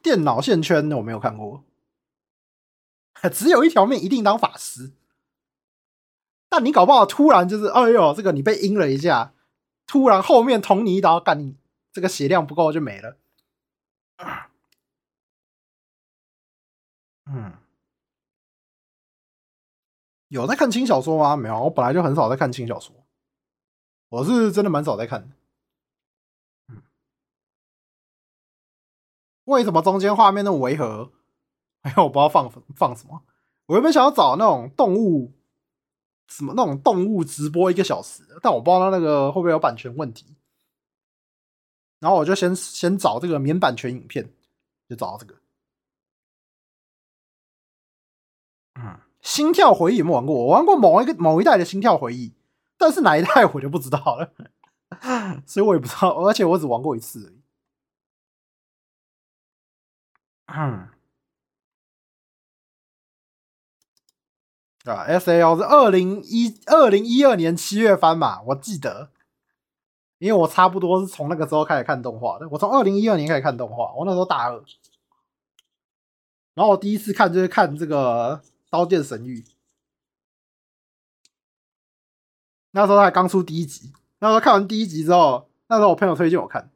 [0.01, 1.63] 电脑线圈我没有看过，
[3.31, 4.91] 只有一条命一定当法师。
[6.49, 9.33] 但你搞不好突然就是，哎呦，这个你被阴了一下，
[9.87, 11.55] 突然后面捅你一刀，干你
[11.93, 13.17] 这个血量不够就没了。
[17.25, 17.57] 嗯，
[20.33, 21.35] 有在看轻小说吗？
[21.37, 22.95] 没有，我本来就很少在看轻小说，
[24.09, 26.75] 我是真的蛮少在看的。
[29.43, 31.11] 为什么中间画面那么违和？
[31.81, 33.21] 哎呀，我不知道放放什么。
[33.67, 35.33] 我原本想要找那种动物，
[36.27, 40.35] 什么那种动物直播一个小时，但我不知道那个会不会有版权问题。
[41.99, 44.33] 然后我就先先找这个免版权影片，
[44.89, 45.35] 就找到这个。
[48.75, 50.35] 嗯，心跳回忆有没有玩过？
[50.35, 52.33] 我玩过某一个某一代的心跳回忆，
[52.77, 54.33] 但是哪一代我就不知道了，
[55.47, 57.39] 所以我也不知道，而且我只玩过一次。
[60.45, 60.89] 嗯，
[64.83, 69.09] 啊，S A O 是二零一二零一二年七月番嘛，我记得，
[70.19, 72.47] 因为我差不多是从那个时候开始看动画的。
[72.49, 74.63] 我从二零一二年开始看动画，我那时候大二，
[76.53, 78.37] 然后我第一次看就是看这个
[78.73, 79.41] 《刀剑神域》，
[82.71, 86.71] 那时候还刚出第一集，那时候看完第一集之后，那时候我朋友推荐我看，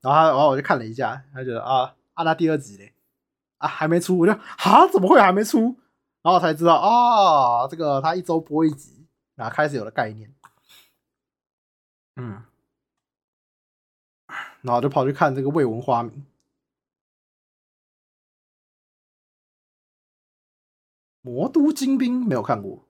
[0.00, 2.94] 然后他然后我就看了一下，他觉得啊，啊那第二集嘞。
[3.58, 5.76] 啊，还没出，我就啊，怎么会还没出？
[6.22, 10.34] 然后我才知道啊，这个他一周播一集，然后开始有了概念。
[12.16, 12.42] 嗯，
[14.62, 16.12] 然后就跑去看这个《未闻花名》。
[21.22, 22.86] 魔都精兵没有看过，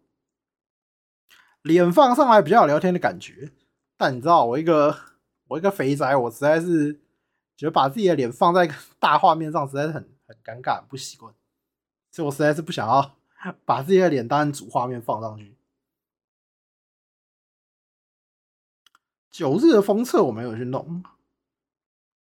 [1.62, 3.52] 脸放上来比较有聊天的感觉，
[3.96, 4.98] 但你知道我一个
[5.46, 6.94] 我一个肥宅，我实在是
[7.56, 8.68] 觉得把自己的脸放在
[8.98, 10.10] 大画面上实在是很。
[10.24, 11.34] 很尴尬，不习惯，
[12.10, 13.16] 所以我实在是不想要
[13.66, 15.54] 把自己的脸当成主画面放上去。
[19.30, 21.04] 九日的封测我没有去弄，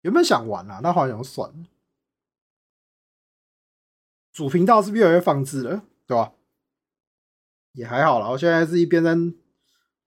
[0.01, 1.67] 原本想玩啊，但好像算了。
[4.35, 5.85] 主频道是不是越来越放置了？
[6.09, 6.33] 对吧？
[7.73, 9.15] 也还好啦，我现在是一边在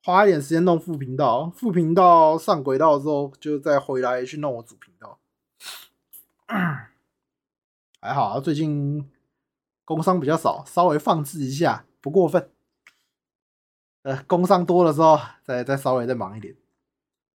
[0.03, 5.19] 花一点时间弄副频道，副频道上轨道之后，就再回来去弄我主频道。
[8.01, 9.09] 还好啊，最近
[9.85, 12.51] 工商比较少，稍微放置一下，不过分。
[14.01, 16.53] 呃，工商多的时候，再再稍微再忙一点。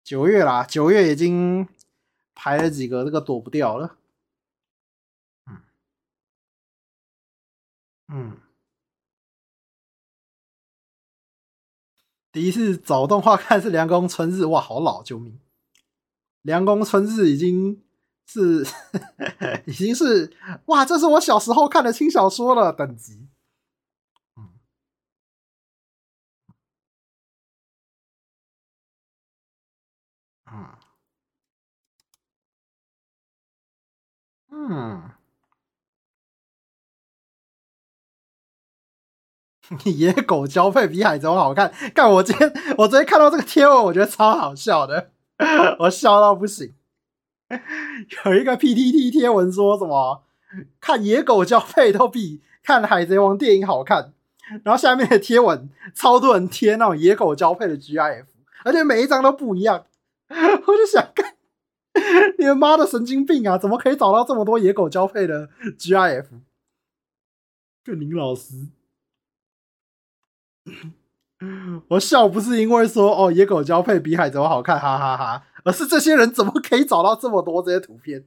[0.02, 1.68] 九月啦，九月已经
[2.34, 3.96] 排了几个，这个躲不掉了。
[8.12, 8.40] 嗯，
[12.32, 15.38] 第一次找动画看是《凉宫春日》，哇，好老，救命！
[16.42, 17.84] 凉宫春日已经
[18.26, 18.66] 是
[19.66, 20.36] 已经是
[20.66, 23.28] 哇，这是我小时候看的轻小说了等级。
[30.52, 30.76] 嗯
[34.50, 35.19] 嗯
[39.84, 45.10] 野狗交配比海贼王好看，干，我今天我昨天看到这个贴文，我觉得超好笑的，
[45.80, 46.74] 我笑到不行。
[48.24, 50.24] 有一个 PTT 贴文说什么
[50.80, 54.12] 看野狗交配都比看海贼王电影好看，
[54.64, 58.24] 然后下面的贴文超多人贴那种野狗交配的 GIF，
[58.64, 59.86] 而且每一张都不一样，
[60.28, 61.34] 我就想看
[62.38, 65.48] 你们妈的神经病啊，怎么可以找到这么多野狗交配的
[65.78, 66.26] GIF？
[67.84, 68.66] 就林老师。
[71.88, 78.24] 我笑不是因为说哦，野狗交配比海贼王好看，哈哈哈，而是这些人怎么可以找到这么多这些图片？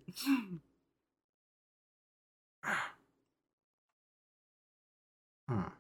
[5.48, 5.72] 嗯，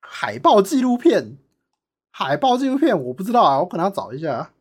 [0.00, 1.38] 海报纪录片，
[2.10, 4.52] 海报纪录片我不知道啊，我可能要找一下。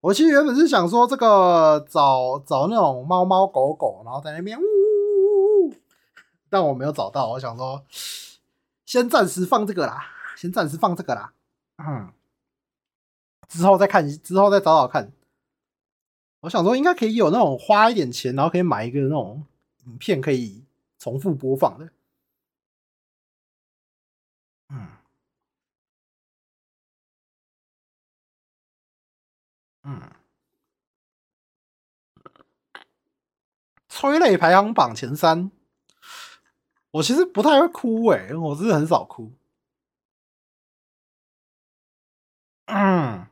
[0.00, 4.62] 我其实原本是想说这个找找那种猫猫狗狗，然后在那边呜，
[6.54, 7.30] 但我没有找到。
[7.30, 7.84] 我想说。
[8.86, 11.32] 先暂时放这个啦，先暂时放这个啦，
[11.78, 12.12] 嗯，
[13.48, 15.10] 之后再看，之后再找找看。
[16.40, 19.44] 我想说，应该可以有那种花一点钱，然后可以买一个那种
[19.86, 20.64] 影片可以
[20.98, 21.90] 重复播放的。
[24.68, 24.86] 嗯，
[29.82, 30.12] 嗯，
[33.88, 35.50] 催泪排行榜前三。
[36.94, 39.32] 我其实不太会哭诶、欸，我真的很少哭。
[42.66, 43.26] 嗯，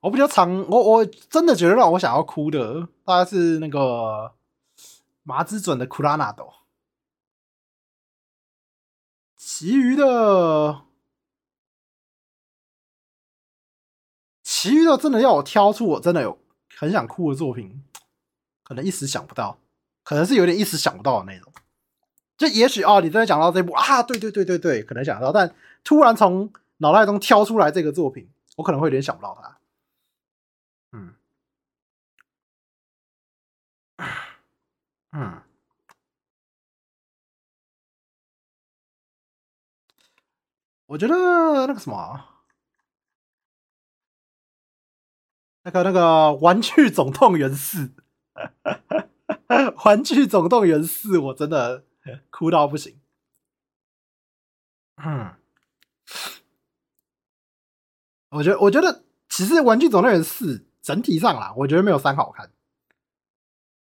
[0.00, 4.34] 我比较常，我我真的觉得让我想要哭的，大概是那个
[5.22, 6.46] 麻之准的《库拉纳多》，
[9.38, 10.82] 其余的，
[14.42, 16.38] 其余的真的要我挑出我真的有
[16.76, 17.82] 很想哭的作品，
[18.62, 19.58] 可能一时想不到，
[20.04, 21.50] 可能是有点一时想不到的那种。
[22.38, 29.58] 就也许哦，你真的讲到这部啊，对对对对对，可能想到，但突然从脑袋中挑出来这个作品，我可能会有点想不到它。
[30.92, 31.14] 嗯，
[35.10, 35.42] 嗯，
[40.86, 41.16] 我觉得
[41.66, 42.24] 那个什么，
[45.64, 46.00] 那个那个
[46.36, 47.88] 《玩具总动员四》，
[49.84, 51.82] 《玩具总动员四》，我真的。
[52.30, 52.98] 哭到不行，
[54.96, 55.34] 嗯，
[58.30, 62.50] 我觉得，我觉得其实《玩具总动员四》整体上啦，我觉得没有三好看，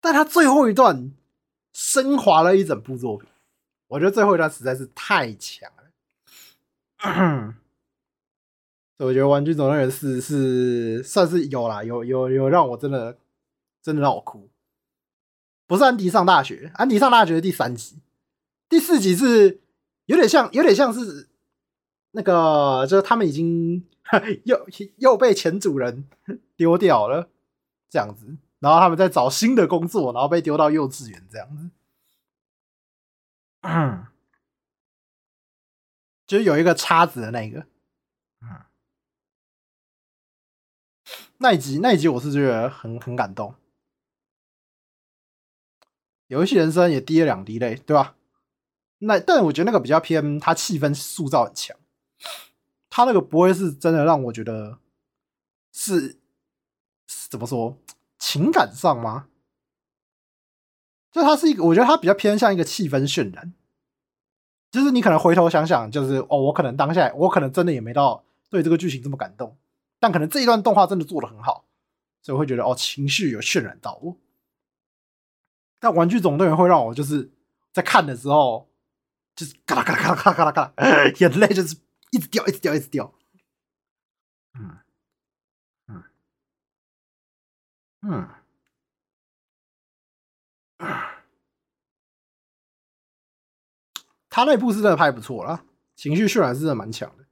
[0.01, 1.13] 但他最后一段
[1.73, 3.29] 升华了一整部作品，
[3.89, 5.85] 我觉得最后一段实在是太强了，
[7.05, 7.55] 嗯，
[8.99, 13.19] 所以我觉得《玩具总动员四》是算是有啦，有有有让我真的
[13.83, 14.49] 真的让我哭，
[15.67, 17.99] 不是安迪上大学，安迪上大学的第三集。
[18.69, 19.61] 第四集是
[20.07, 21.29] 有点像，有点像是
[22.13, 23.87] 那个，就是他们已经
[24.45, 26.09] 又又被前主人
[26.57, 27.31] 丢掉了
[27.89, 31.71] 这样子，然后他们在找新的工作，然后被丢到幼稚园这样子。
[33.63, 34.07] 嗯，
[36.27, 37.67] 就是有一个叉子的那个，
[38.43, 38.65] 嗯，
[41.39, 43.55] 那一集那一集我是觉得很很感动，
[46.27, 48.17] 游戏人生也滴了两滴泪，对吧？
[49.07, 51.77] 那但我觉得那个比较偏，他气氛塑造很强，
[52.89, 54.79] 他那个不会是真的让我觉得
[55.73, 56.19] 是，
[57.29, 57.79] 怎么说
[58.19, 59.29] 情感上吗？
[61.11, 63.53] 就他是一个，我觉得他比较偏向一个气氛渲染，
[64.71, 69.57] 就是你可能回头想想，就是哦，我可能当下我可能真的也没到对这个剧情这么感动，
[70.01, 71.67] 但可能这一段动画真的做的很好，
[72.23, 74.17] 所以我会觉得哦，情绪有渲染到我。
[75.79, 77.31] 但《玩具总动员》会让我就是
[77.73, 78.69] 在看的时候。
[79.35, 81.77] 就是嘎啦嘎啦嘎啦嘎啦嘎啦，眼泪就是
[82.13, 83.13] 一直掉，一直掉，一直掉。
[84.55, 84.79] 嗯
[85.89, 86.05] 嗯
[88.03, 88.29] 嗯，
[94.31, 95.65] 他那部是真的拍不错啦，
[95.97, 97.25] 情绪渲染是真的蛮强的。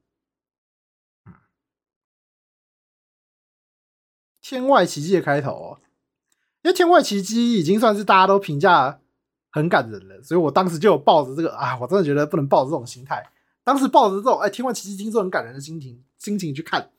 [4.40, 5.80] 天外奇迹的开头哦，
[6.62, 9.01] 因为天外奇迹已经算是大家都评价。
[9.53, 13.22] 很感人了，所以我当时就有抱着这个啊，我真的觉得不能抱着这种心态。
[13.62, 16.90] 当时抱着这种哎，天外奇迹听说很感人的心情心情去看，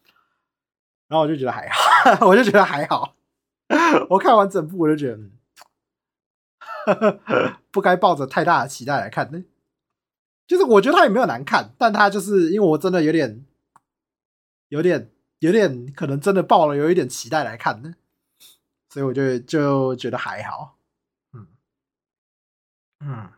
[1.08, 3.16] 然后我就觉得还好， 我就觉得还好。
[4.12, 5.18] 我看完整部，我就觉
[6.86, 7.20] 得，
[7.72, 9.43] 不该抱着太大的期待来看呢。
[10.45, 13.43] 就是我觉得他也没有难看，但他就是因为我真的有点，
[14.68, 17.95] 有点，有点可能真的抱了有一点期待来看呢，
[18.89, 20.78] 所以我就就觉得还好。
[23.06, 23.34] 嗯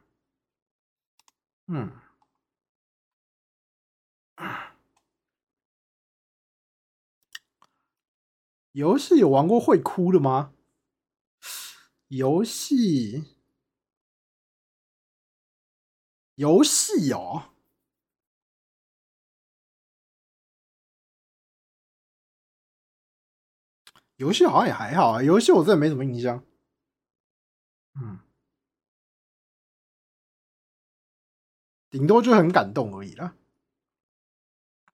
[1.68, 2.06] 嗯。
[8.74, 10.52] 游戏有玩过会哭的吗？
[12.10, 13.24] 游戏，
[16.38, 17.44] 游戏哦，
[24.18, 25.22] 游戏好像也还好啊。
[25.24, 26.44] 游戏我真的没什么印象。
[27.96, 28.20] 嗯，
[31.96, 33.36] 顶多就很感动而已啦。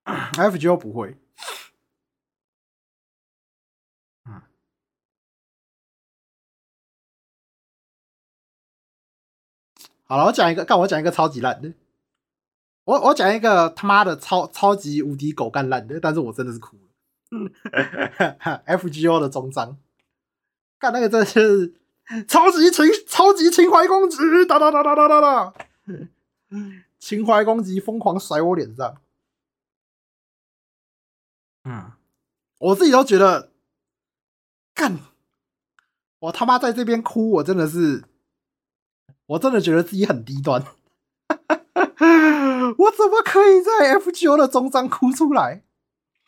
[0.34, 1.16] FGO 不会。
[10.04, 11.74] 好了，我讲一个，干我讲一个超级烂的。
[12.84, 16.82] 我我讲一个他妈的超超级无敌狗干烂的，但是我真的是哭了。
[18.78, 19.76] FGO 的终章，
[20.78, 21.74] 干那个真的是
[22.28, 25.52] 超级情超级情怀公子，哒哒哒哒哒哒哒，
[27.02, 29.02] 情怀攻击疯狂甩我脸上。
[31.64, 31.94] 嗯，
[32.60, 33.50] 我自己都觉得，
[34.72, 35.00] 干
[36.20, 38.04] 我他妈在这边哭，我真的是。
[39.26, 40.62] 我真的觉得自己很低端，
[42.78, 45.64] 我怎么可以在 FGO 的终章哭出来？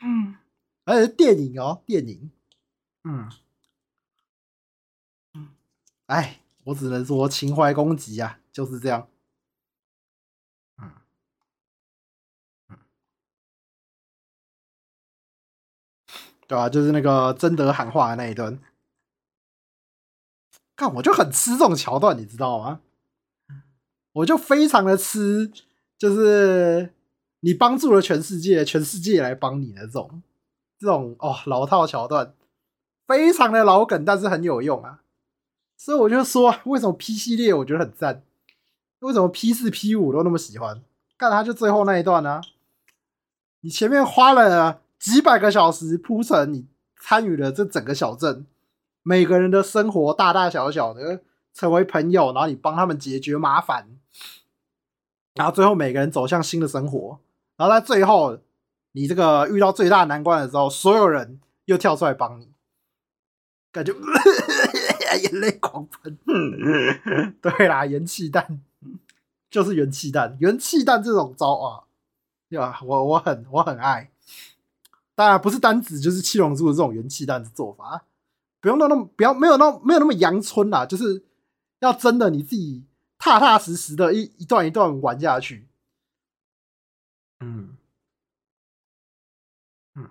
[0.00, 0.36] 嗯，
[0.84, 2.30] 而且电影哦，电影，
[3.02, 3.28] 嗯，
[5.34, 5.54] 嗯，
[6.06, 9.08] 哎，我只能说情怀攻击啊，就是这样。
[16.56, 18.58] 啊，就是那个贞德喊话的那一段。
[20.76, 22.80] 看，我就很吃这种桥段，你知道吗？
[24.12, 25.50] 我就非常的吃，
[25.98, 26.92] 就是
[27.40, 30.22] 你帮助了全世界，全世界来帮你的这种，
[30.78, 32.34] 这种哦老套桥段，
[33.06, 35.00] 非常的老梗，但是很有用啊。
[35.76, 38.22] 所以我就说，为什么 P 系列我觉得很赞？
[39.00, 40.82] 为什么 P 四 P 五都那么喜欢？
[41.18, 42.40] 看他就最后那一段呢、啊？
[43.60, 46.66] 你前面花了几百个小时铺成，你
[46.98, 48.46] 参与了这整个小镇。
[49.02, 51.20] 每个人的生活大大小小的
[51.52, 53.86] 成为朋友，然后你帮他们解决麻烦，
[55.34, 57.20] 然后最后每个人走向新的生活，
[57.58, 58.38] 然后在最后
[58.92, 62.48] 你这个遇到最大难关的时候，所有人又跳出来帮你，
[63.70, 63.92] 感觉
[65.22, 66.18] 眼泪狂喷。
[67.42, 68.62] 对啦，元气弹
[69.50, 71.84] 就是元气弹，元气弹这种招啊，
[72.48, 72.80] 对吧？
[72.82, 74.10] 我我很我很爱，
[75.14, 78.04] 当然不是单指就是七龙珠的这种元气弹的做法。
[78.60, 81.22] 不用弄那么，不要没有那么没有那么阳春啦，就是
[81.80, 82.86] 要真的你自己
[83.18, 85.68] 踏踏实实的一一段一段玩下去。
[87.40, 87.76] 嗯
[89.94, 90.08] 嗯，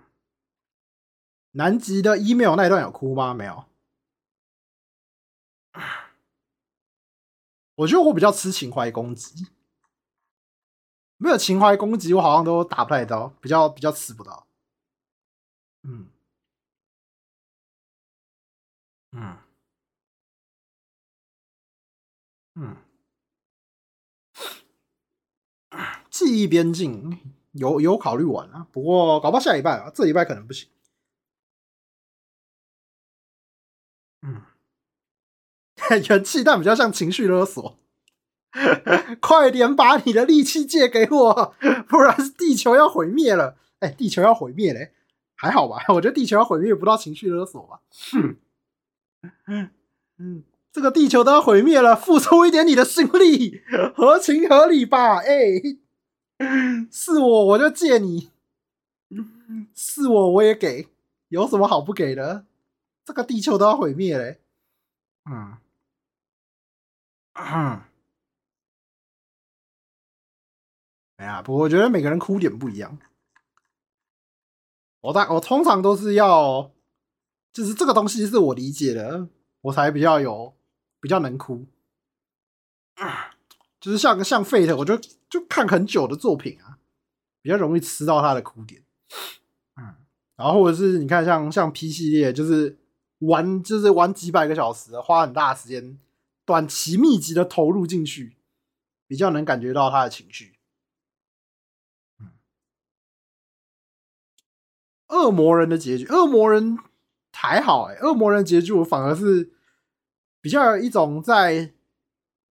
[1.50, 3.34] 南极的 email 那一段有哭吗？
[3.34, 3.64] 没有。
[7.74, 9.48] 我觉得我比较吃情怀攻击，
[11.16, 14.43] 没有情怀攻击，我好像都打不太到，比较比较吃不到。
[15.84, 16.08] 嗯。
[19.16, 19.36] 嗯
[22.56, 22.76] 嗯，
[26.10, 27.20] 记忆边境
[27.52, 30.68] 有有考虑完啊，不过搞不好下礼拜啊，这礼拜可能不行。
[34.22, 34.42] 嗯，
[36.08, 37.78] 元气弹比较像情绪勒索，
[39.20, 41.54] 快点把你的力气借给我，
[41.88, 43.56] 不然地球要毁灭了。
[43.80, 44.92] 哎，地球要毁灭嘞，
[45.44, 45.84] 还好吧？
[45.94, 47.80] 我觉得地球要毁灭不到情绪勒索吧。
[48.12, 48.36] 哼。
[49.46, 49.70] 嗯
[50.18, 53.62] 嗯，这个地球都要毁灭了，付出一点你的心力，
[53.96, 55.16] 合情合理吧？
[55.18, 55.78] 哎、欸，
[56.92, 58.30] 是我我就借你，
[59.74, 60.88] 是我我也给，
[61.28, 62.44] 有什么好不给的？
[63.04, 64.40] 这个地球都要毁灭嘞。
[65.24, 65.56] 嗯
[67.34, 67.80] 嗯，
[71.16, 72.98] 哎呀，不过我觉得每个人哭点不一样。
[75.04, 76.70] 我大我通常都是要。
[77.52, 79.28] 就是这个东西是我理解的，
[79.60, 80.52] 我才比较有
[81.00, 81.64] 比较能哭。
[83.80, 84.98] 就是像像 Fate，我就
[85.30, 86.80] 就看很久的作品啊，
[87.40, 88.82] 比较容易吃到他的哭点。
[89.76, 89.94] 嗯，
[90.34, 92.76] 然后或者是你看像像 P 系列，就是
[93.20, 95.96] 玩就是玩几百个小时，花很大的时间，
[96.44, 98.34] 短期密集的投入进去，
[99.06, 100.53] 比较能感觉到他的情绪。
[105.08, 106.78] 恶魔人的结局，恶魔人
[107.32, 109.52] 还好哎、恶魔人结局我反而是
[110.40, 111.74] 比较有一种在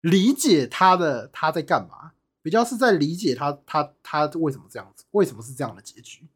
[0.01, 6.27] 理解他的他在干嘛，比较是在理解他他他为什么这样子，为什么是这样的结局。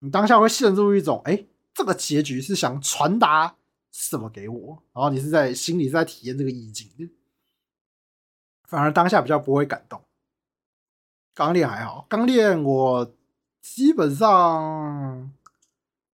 [0.00, 1.44] 你当下会陷入一种哎、
[1.74, 3.56] 这个结局是想传达
[3.90, 7.10] 什么给我，然后你是在心里是在体验这个意境，
[8.64, 10.02] 反而当下比较不会感动。
[11.34, 13.14] 钢炼还好，钢炼我
[13.74, 15.32] 基本上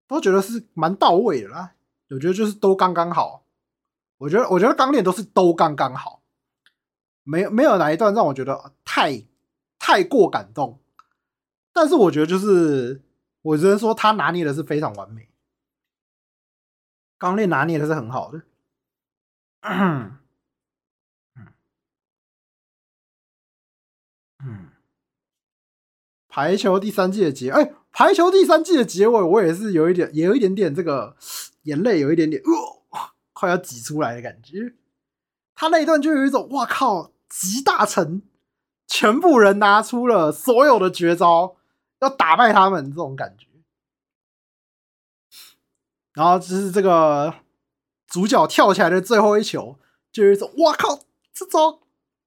[0.07, 1.75] 都觉得是蛮到位的啦。
[2.11, 3.45] 我觉得就是都刚刚好。
[4.19, 6.23] 我觉得我觉得钢炼都是都刚刚好，
[7.23, 9.25] 没没有哪一段让我觉得太
[9.79, 10.79] 太过感动。
[11.73, 13.03] 但是我觉得就是
[13.43, 15.29] 我只能说他拿捏的是非常完美，
[17.19, 18.43] 钢炼拿捏的是很好的。
[19.63, 20.19] 嗯
[24.45, 24.71] 嗯。
[26.35, 31.15] 排球第三季的结，哎、排球第三季的结尾，我也是有一点，也有一点点这个
[31.63, 33.01] 眼泪，有一点点，呃，
[33.33, 34.75] 快要挤出来的感觉。
[35.55, 38.23] 他那一段就有一种，哇靠，集大成，
[38.89, 41.55] 全部人拿出了所有的绝招，
[42.01, 43.47] 要打败他们这种感觉。
[46.15, 47.33] 然后就是这个
[48.09, 49.79] 主角跳起来的最后一球，
[50.11, 50.99] 就有一种，哇靠，
[51.33, 51.79] 这招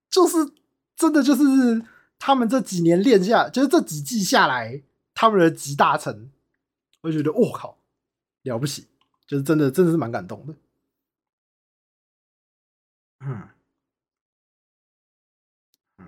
[0.09, 0.53] 就是
[0.95, 1.83] 真的就是。
[2.19, 6.29] 他们这几年练下，就是这几季下来，他们的集大成，
[7.01, 7.77] 我就觉得我靠，
[8.43, 8.87] 了不起，
[9.25, 10.53] 就是真的，真的是蛮感动的。
[13.19, 13.49] 嗯
[15.97, 16.05] 嗯，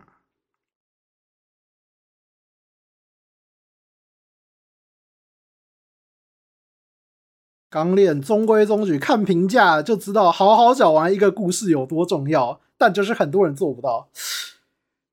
[7.70, 14.10] 钢炼中规中矩，看评价就知道好好讲完一个故事有多重要，但就是很多人做不到。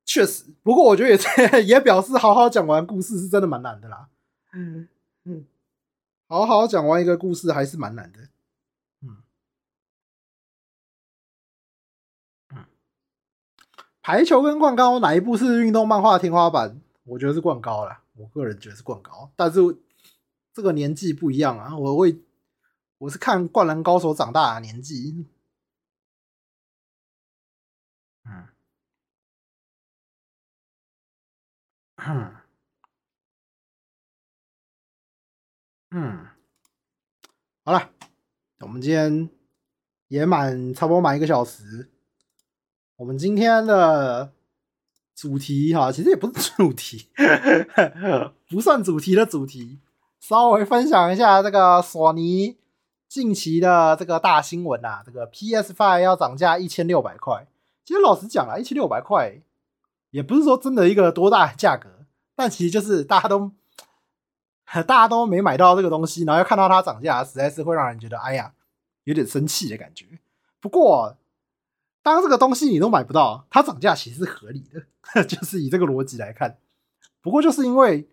[0.06, 1.10] 确实，不过我觉得
[1.58, 4.08] 也 也表示好好讲完故事是真的蛮难的啦。
[4.52, 4.88] 嗯
[5.24, 5.44] 嗯，
[6.28, 8.20] 好好讲完一个故事还是蛮难的。
[9.02, 9.16] 嗯
[12.54, 12.64] 嗯，
[14.00, 16.80] 排球跟灌高哪一部是运动漫画天花板？
[17.02, 19.60] 我觉得是灌高啦，我个人觉得是灌高，但是
[20.54, 21.76] 这个年纪不一样啊。
[21.76, 22.16] 我为
[22.98, 25.26] 我是看灌篮高手长大的年纪。
[31.96, 32.36] 嗯
[35.90, 36.26] 嗯，
[37.64, 37.90] 好了，
[38.60, 39.30] 我们今天
[40.08, 41.90] 也满差不多满一个小时。
[42.96, 44.32] 我们今天的
[45.14, 47.08] 主题哈，其实也不是主题，
[48.50, 49.78] 不算主题的主题，
[50.20, 52.58] 稍微分享一下这个索尼
[53.08, 57.46] 近期的这个大新闻啊，这个 PS Five 要涨价一千六百块。
[57.84, 59.40] 其实老实讲啊，一千六百块。
[60.16, 61.90] 也不是说真的一个多大的价格，
[62.34, 63.52] 但其实就是大家都
[64.86, 68.54] 大家都没买到这个东西，然后又看到它涨价，实在是会让人觉得哎呀，
[69.04, 70.06] 有点生气的感觉。
[70.58, 71.18] 不过，
[72.02, 74.64] 当这个东西你都买不到，它涨价其实是合理
[75.12, 76.56] 的， 就是以这个逻辑来看。
[77.20, 78.08] 不过就是因为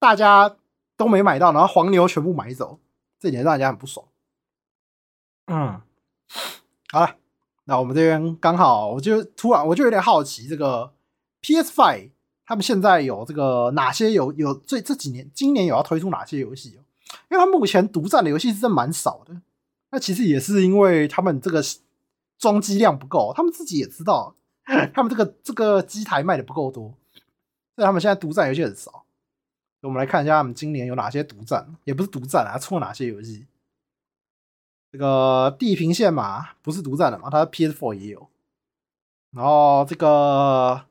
[0.00, 0.56] 大家
[0.96, 2.80] 都没买到，然后黄牛全部买走，
[3.20, 4.04] 这点让人家很不爽。
[5.46, 5.80] 嗯，
[6.90, 7.14] 好了，
[7.66, 10.95] 那我们这边刚好，我就突然我就有点好奇这个。
[11.42, 12.10] PS Five，
[12.44, 16.78] 他们现在有这个哪些有有这这几年今年有要推出哪些游戏？
[17.30, 19.40] 因为他目前独占的游戏是真蛮少的。
[19.90, 21.62] 那其实也是因为他们这个
[22.36, 24.34] 装机量不够，他们自己也知道，
[24.92, 26.92] 他们这个这个机台卖的不够多，
[27.76, 29.04] 所以他们现在独占游戏很少。
[29.82, 33.46] 我们来看一下他们今年有哪些独占，也不是独占啊，出了哪些游戏？
[34.90, 38.28] 这个《地平线》嘛，不是独占的嘛，它 PS4 也有。
[39.30, 40.85] 然后这个。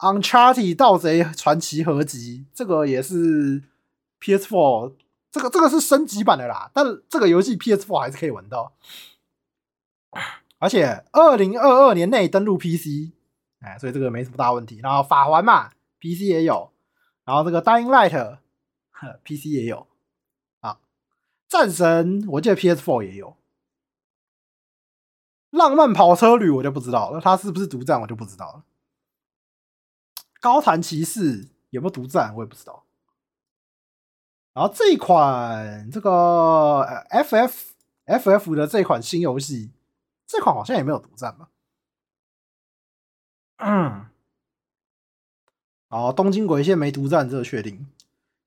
[0.00, 3.62] Uncharted 盗贼传奇合集，这个也是
[4.18, 4.94] PS4，
[5.30, 8.72] 这个这个是升级版的啦，但这个游戏 PS4 还是可以玩到，
[10.58, 13.12] 而且二零二二年内登陆 PC，
[13.60, 14.80] 哎，所以这个没什么大问题。
[14.82, 15.70] 然后法环嘛
[16.00, 16.72] ，PC 也有，
[17.26, 19.86] 然后这个 Dying Light，PC 也有
[20.60, 20.78] 啊，
[21.46, 23.36] 战神我记得 PS4 也有，
[25.50, 28.64] 浪漫跑车旅我就不知道了，它是不是独占我就不知道了。
[30.40, 32.34] 高谭骑士有没有独占？
[32.34, 32.84] 我也不知道。
[34.52, 36.10] 然后这一款这个
[37.10, 37.52] FF
[38.06, 39.70] FF 的这款新游戏，
[40.26, 41.50] 这款好像也没有独占吧？
[43.58, 44.06] 嗯。
[45.88, 47.86] 哦，东京鬼线没独占，这个确定。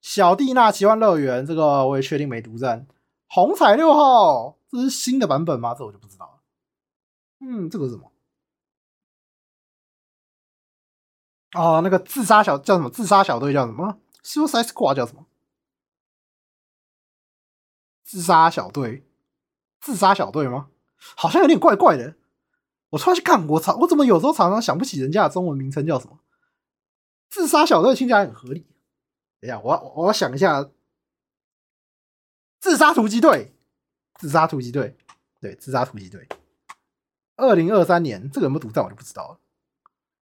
[0.01, 2.87] 小蒂娜奇幻乐园这个我也确定没独占。
[3.27, 5.73] 红彩六号这是新的版本吗？
[5.73, 6.41] 这我就不知道了。
[7.39, 8.12] 嗯，这个是什么？
[11.53, 12.89] 哦，那个自杀小叫什么？
[12.89, 15.25] 自杀小队叫什么？Suicide Squad 叫什么？
[18.03, 19.05] 自杀小队，
[19.79, 20.69] 自杀小队吗？
[21.15, 22.15] 好像有点怪怪的。
[22.89, 26.19] 我突然去看，我操，我怎么有时候常常想不起人家的中文名称叫什么？
[27.29, 28.67] 自杀小队听起来很合理。
[29.39, 30.69] 等一下，我我要想一下，
[32.59, 33.53] 自杀突击队，
[34.19, 34.95] 自杀突击队，
[35.41, 36.27] 对，自杀突击队。
[37.35, 39.39] 二零二三年这个有没有独占我就不知道了。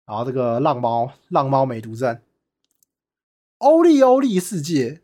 [0.07, 2.23] 然后这个浪猫，浪猫没独占。
[3.59, 5.01] 欧力欧力世界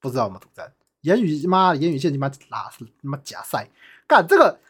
[0.00, 0.72] 不知道有没有独占。
[1.02, 3.70] 言语妈，言语线你妈拉他妈假赛，
[4.06, 4.60] 干这个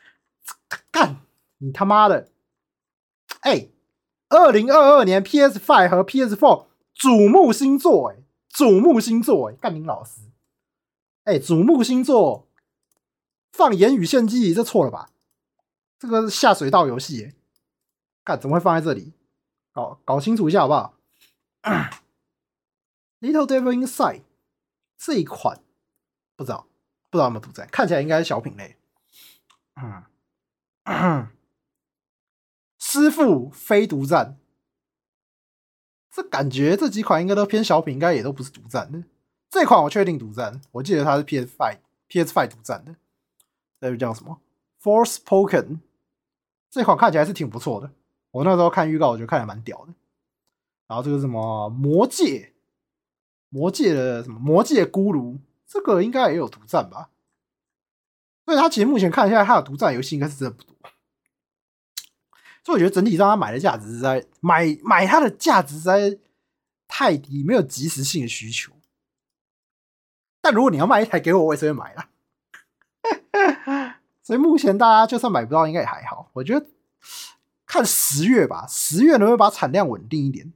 [0.90, 1.18] 干
[1.58, 2.30] 你他妈的！
[3.40, 3.68] 哎，
[4.28, 6.66] 二零二二年 PS Five 和 PS Four
[6.96, 8.16] 瞩目星座哎，
[8.50, 10.22] 瞩目星座哎，干您老师！
[11.24, 12.48] 哎，瞩目星座
[13.52, 15.10] 放言语献祭，这错了吧？
[15.98, 17.34] 这个是下水道游戏，
[18.24, 19.12] 干怎么会放在这里？
[19.72, 20.94] 搞搞清楚一下好不好？
[23.20, 24.22] Little Devil Inside
[24.98, 25.62] 这一款
[26.36, 26.66] 不知道
[27.10, 28.76] 不知道有没有独占，看起来应该是小品类。
[30.84, 31.28] 嗯，
[32.78, 34.36] 师傅非独占，
[36.10, 39.04] 这感觉这几款应该都偏小品，应该也都不是独占的。
[39.48, 42.96] 这款我确定独占，我记得它是 PS Five PS Five 独占的。
[43.80, 44.40] 这个叫什么
[44.82, 45.80] Force spoken，。
[46.70, 47.92] 这款看起来是挺不错的，
[48.32, 49.94] 我那时候看预告，我觉得看的蛮屌的。
[50.88, 52.52] 然后这个什么魔界，
[53.48, 57.10] 魔界的什么魔界咕噜，这个应该也有独占吧？
[58.44, 60.74] 所以它其实目前看一下，它的独占游戏应该是真的不多。
[62.64, 66.18] 所以我觉得整体上它买的价值实在买买它的价值在
[66.88, 68.72] 太低，没有即时性的需求。
[70.40, 72.08] 但如果你要卖一台给我，我也是会买的。
[74.22, 76.30] 所以目前大家就算买不到，应该也还好。
[76.34, 76.66] 我觉得
[77.72, 80.52] 看十月吧，十月能不能把产量稳定一点？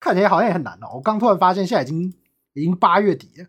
[0.00, 0.94] 看起来好像也很难哦。
[0.94, 2.12] 我刚突然发现，现在已经
[2.54, 3.46] 已经八月底了，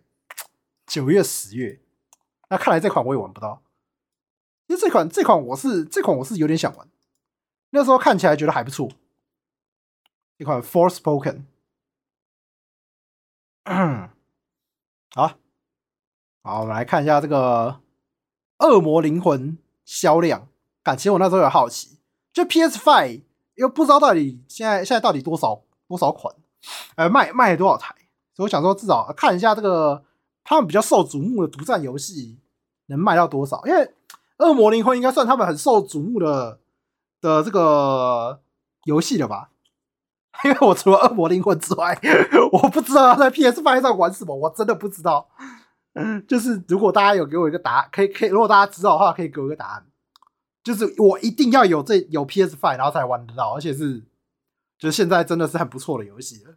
[0.86, 1.80] 九月、十月，
[2.48, 3.60] 那看来这款我也玩不到。
[4.68, 6.88] 因为这款这款我是这款我是有点想玩，
[7.70, 8.88] 那时候看起来觉得还不错。
[10.38, 11.42] 这款 Force Spoken，
[15.10, 15.34] 好，
[16.44, 17.80] 好，我们来看一下这个。
[18.60, 20.48] 恶魔灵魂销量，
[20.82, 21.97] 感情我那时候有好奇，
[22.32, 23.22] 就 PS Five
[23.54, 26.34] 又不知道到底现在现在到底多少多少款，
[26.96, 27.94] 呃，卖卖了多少台，
[28.34, 30.04] 所以我想说至少看一下这个
[30.44, 32.38] 他们比较受瞩目的独占游戏
[32.86, 33.94] 能卖到多少，因为
[34.38, 36.60] 恶魔灵魂应该算他们很受瞩目的
[37.20, 38.40] 的这个
[38.84, 39.50] 游戏了吧？
[40.44, 41.98] 因为我除了恶魔灵魂之外，
[42.52, 45.28] 我不知道他在 PS Five 上玩什么，我真的不知道。
[46.28, 49.84] 就是如果大家有给我一个答案，可以可以，如果大家知道的话，可以给我一个答案。
[50.68, 54.04] 就是我一定要有这有 PS Five，然后才玩得到，而且是
[54.78, 56.56] 就现在真的是很不错的游戏了。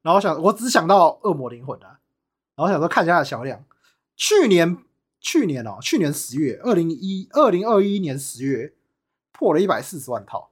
[0.00, 2.00] 然后想，我只想到《恶魔灵魂》啊，
[2.54, 3.62] 然后想说看一下它的销量。
[4.16, 4.78] 去年
[5.20, 8.72] 去年哦，去年十月，二零一二零二一年十月
[9.32, 10.50] 破了一百四十万套，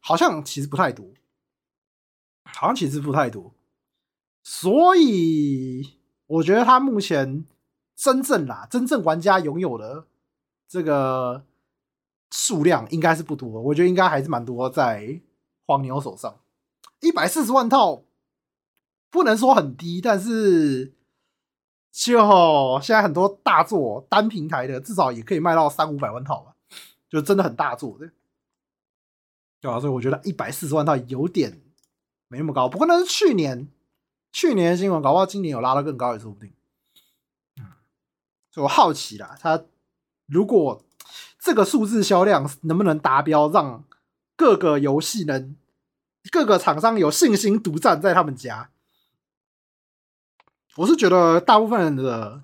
[0.00, 1.06] 好像其实不太多，
[2.44, 3.54] 好像其实不太多，
[4.42, 5.94] 所以。
[6.26, 7.44] 我觉得他目前
[7.94, 10.06] 真正啦，真正玩家拥有的
[10.66, 11.44] 这个
[12.36, 15.20] 数量应该是不多，我觉得应该还是蛮多在
[15.68, 16.40] 黄牛手上。
[16.98, 18.02] 一百四十万套
[19.08, 20.92] 不能说很低，但是
[21.92, 22.18] 就
[22.82, 26.56] 现在很多大作单平台的至少也可以卖到三五百万套吧，
[27.08, 28.10] 就真的很大作的。
[29.60, 31.62] 对啊，所以我觉得一百四十万套有点
[32.26, 33.68] 没那么高，不过那是去年。
[34.32, 36.52] 去年的新闻，搞不好今年有拉到更高也说不定。
[37.60, 37.66] 嗯，
[38.50, 39.62] 所以我好奇啦，他
[40.26, 40.82] 如果
[41.44, 43.84] 这个数字销量能不能达标，让
[44.34, 45.54] 各个游戏能
[46.32, 48.70] 各个厂商有信心独占在他们家？
[50.76, 52.42] 我是觉得大部分人的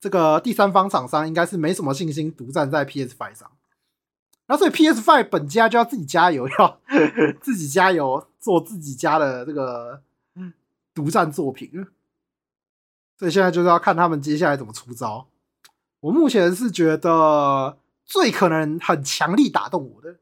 [0.00, 3.48] 这个第三方厂商应该是没什么信心独占在 PS Five 上。
[4.48, 6.80] 那所以 PS Five 本家就要自己加油，要
[7.40, 10.02] 自己加油做自己家的这个。
[10.94, 11.86] 独占作品，
[13.18, 15.28] 所以现在就是要看他们接下来怎么出招。
[16.00, 20.20] 我目前是觉得最可能很强力打动我的，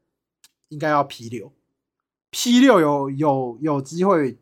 [0.68, 1.52] 应该要 P 六
[2.30, 4.38] ，P 六有有有机会，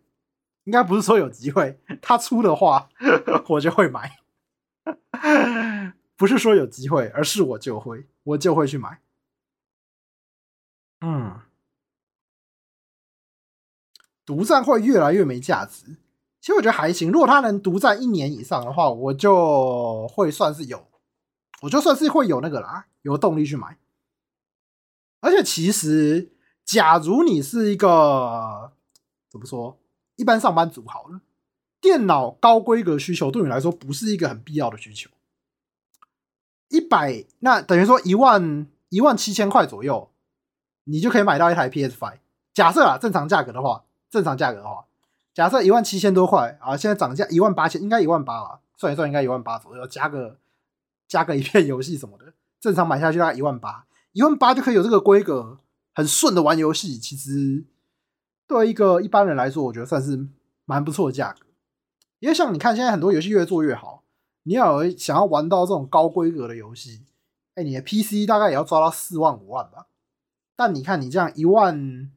[0.65, 2.89] 应该不是说有机会， 他出的话
[3.51, 4.19] 我就会买，
[6.17, 9.01] 不是说有机会，而是我就会，我就会去买。
[11.01, 11.41] 嗯，
[14.25, 15.97] 独占会越来越没价值。
[16.41, 20.89] 其实我觉得还行，如果他能独占一年以上的话，我就会算是有，
[21.63, 23.79] 我就算是会有那个啦，有动力去买。
[25.21, 26.33] 而且其实，
[26.65, 28.73] 假如你是一个
[29.31, 29.79] 怎么说，
[30.17, 31.21] 一般上班族好了，
[31.81, 35.11] 电脑高规格需求对你来说不是一个很必要的需求。
[36.69, 40.11] 一百，那等于说一万一万七千块左右，
[40.85, 42.19] 你就可以买到一台 PS Five。
[42.55, 44.87] 假设啊，正常价格的话，正常价格的话，
[45.35, 48.61] 假设一万七千多块啊，现在涨价一万八千，应该一万八吧？
[48.77, 50.39] 算一算，应该一万八左右，加个
[51.07, 52.32] 加个一片游戏什么的，
[52.63, 55.59] 正常买下去大概一万八，一万八就可以有这个规格，
[55.93, 56.97] 很顺的玩游戏。
[56.97, 57.65] 其实
[58.47, 60.29] 对一个一般人来说，我觉得算是
[60.65, 61.47] 蛮不错的价格。
[62.21, 64.05] 因为像你看，现在很多游戏越做越好。
[64.45, 67.03] 你要有想要玩到这种高规格的游戏，
[67.57, 69.87] 哎，你的 PC 大概也要抓到四万五万吧。
[70.55, 72.11] 但你看你这样一万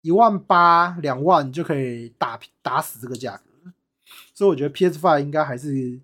[0.00, 3.72] 一万八两万就可以打打死这个价格，
[4.32, 6.00] 所以我觉得 PS Five 应该还是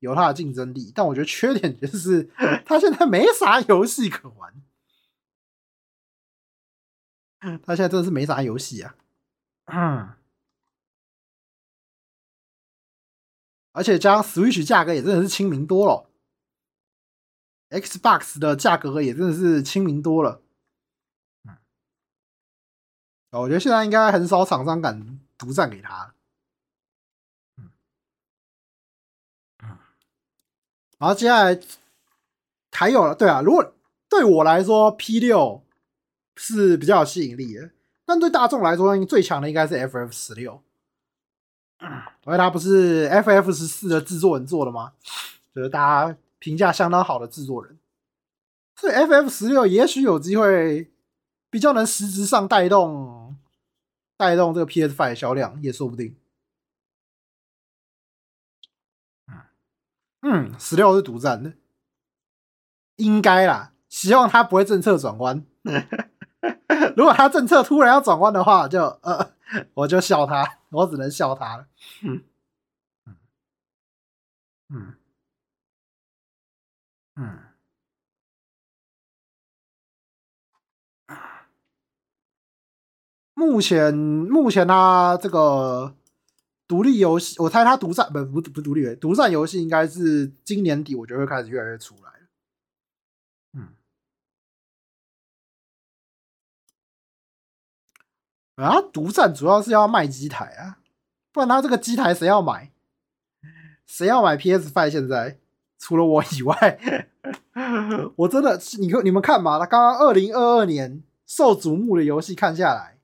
[0.00, 0.92] 有它的竞争力。
[0.94, 2.24] 但我觉得缺点就是
[2.64, 4.52] 它现在没啥游戏可玩，
[7.64, 8.94] 它现在真的是没啥游戏啊。
[9.66, 10.14] 嗯。
[13.72, 16.10] 而且加上 Switch 价格也真的是亲民多了
[17.70, 20.42] ，Xbox 的价格也真的是亲民多了。
[21.44, 21.56] 嗯，
[23.30, 26.12] 我觉得现在应该很少厂商敢独占给他。
[27.58, 27.70] 嗯，
[29.62, 29.78] 嗯，
[30.98, 31.60] 然后接下来
[32.72, 33.74] 还有了，对啊，如果
[34.08, 35.64] 对我来说 P 六
[36.36, 37.70] 是比较有吸引力的，
[38.04, 40.62] 但对大众来说，最强的应该是 FF 十六。
[41.80, 44.92] 因为它不是 FF 十四的制作人做的吗？
[45.54, 45.78] 就是大
[46.08, 47.78] 家评价相当好的制作人，
[48.76, 50.90] 所以 FF 十六也许有机会
[51.50, 53.36] 比较能实质上带动
[54.16, 56.16] 带动这个 PS5 的销量，也说不定。
[59.28, 59.34] 嗯
[60.22, 61.52] 嗯，十六是独占的，
[62.96, 63.72] 应该啦。
[63.88, 65.44] 希望他不会政策转弯。
[66.96, 69.32] 如果他政策突然要转弯的话，就呃。
[69.72, 71.66] 我就笑他，我只能笑他了。
[72.02, 72.22] 嗯
[73.08, 73.16] 嗯
[74.68, 74.94] 嗯
[77.16, 77.38] 嗯。
[83.32, 85.96] 目前目前他这个
[86.68, 92.10] 独立游戏，我猜他独占不不不独立独占游戏应该是今年底，我觉得会开始越来越出来
[93.54, 93.74] 嗯。
[98.56, 100.78] 啊，独占主要是要卖机台啊，
[101.32, 102.70] 不然他这个机台谁要买？
[103.86, 104.90] 谁要买 PS Five？
[104.90, 105.38] 现在
[105.78, 106.78] 除了我以外，
[108.16, 112.97] 我真的，你你们看嘛，他刚刚二零二二年受瞩目的游戏看下来，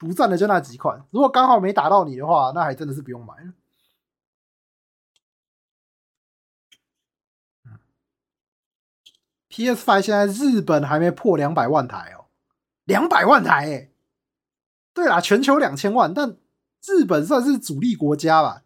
[0.00, 3.52] 独占的就那几款，如果刚好没打到你的话，那还真的是不用买了。
[9.50, 12.26] PS5 现在日本还没破两百万台哦，
[12.84, 13.90] 两百万台哎。
[14.94, 16.36] 对啦，全球两千万，但
[16.82, 18.62] 日本算是主力国家吧？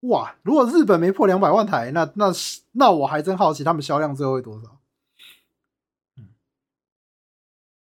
[0.00, 2.32] 哇，如果日本没破两百万台，那那
[2.72, 4.80] 那我还真好奇他们销量最后会多少？
[6.16, 6.30] 嗯，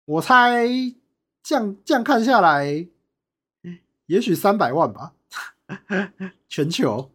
[0.06, 0.66] 我猜
[1.44, 2.88] 这样这样看下来，
[4.06, 5.14] 也许三百万吧，
[6.48, 7.12] 全球。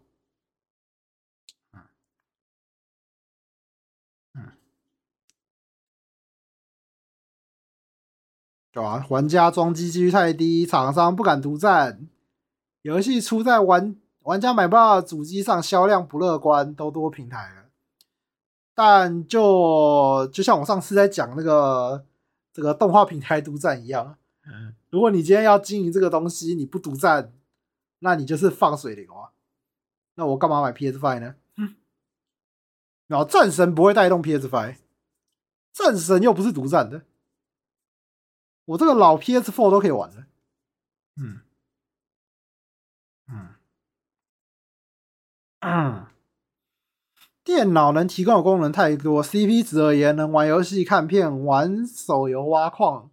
[8.71, 9.05] 对吧？
[9.09, 12.07] 玩家装机几率太低，厂商不敢独占，
[12.83, 17.71] 游戏出在玩玩家买不到的主机上，销量不乐观，都多平台了。
[18.75, 22.07] 但就就像我上次在讲那个
[22.53, 24.19] 这个动画平台独占一样，
[24.91, 27.33] 如果你今天要经营这个东西，你不独占，
[28.01, 29.33] 那你就是放水流啊。
[30.15, 31.37] 那我干嘛买 PS Five 呢？
[33.07, 34.77] 然后战神不会带动 PS Five，
[35.73, 37.05] 战神又不是独占的。
[38.67, 40.27] 我这个老 PS Four 都可以玩了，
[41.17, 41.41] 嗯，
[43.29, 43.55] 嗯，
[45.61, 46.07] 嗯，
[47.49, 53.11] 电脑能提供的功能太多，CP 值而言，能玩游戏、看片、玩手游、挖矿。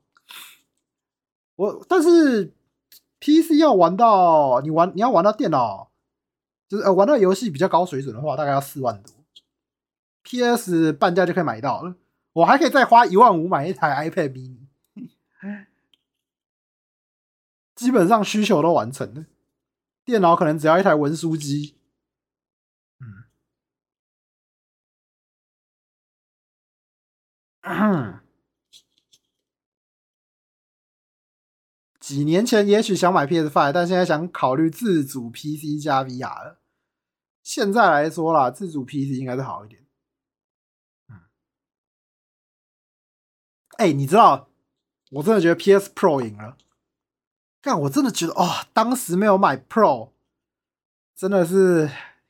[1.56, 2.54] 我但是
[3.22, 5.90] PC 要玩到你玩，你要玩到电脑，
[6.68, 9.14] 就是呃玩到游戏比较高水准的话，大概要四万多。
[10.24, 11.96] PS 半价就可以买到了，
[12.34, 14.58] 我还可以再花一万五买一台 iPad mini。
[17.74, 19.24] 基本上需求都完成了，
[20.04, 21.76] 电脑可能只要一台文书机。
[32.00, 36.60] 几年前也许想买 PS5，但现在想考虑自主 PC 加 VR 了。
[37.42, 39.84] 现在来说啦，自主 PC 应该是好一点。
[41.10, 41.22] 嗯，
[43.78, 44.50] 哎，你知道，
[45.10, 46.58] 我真的觉得 PS Pro 赢了。
[47.62, 50.12] 但我真的觉得，哦，当时没有买 Pro，
[51.16, 51.90] 真的是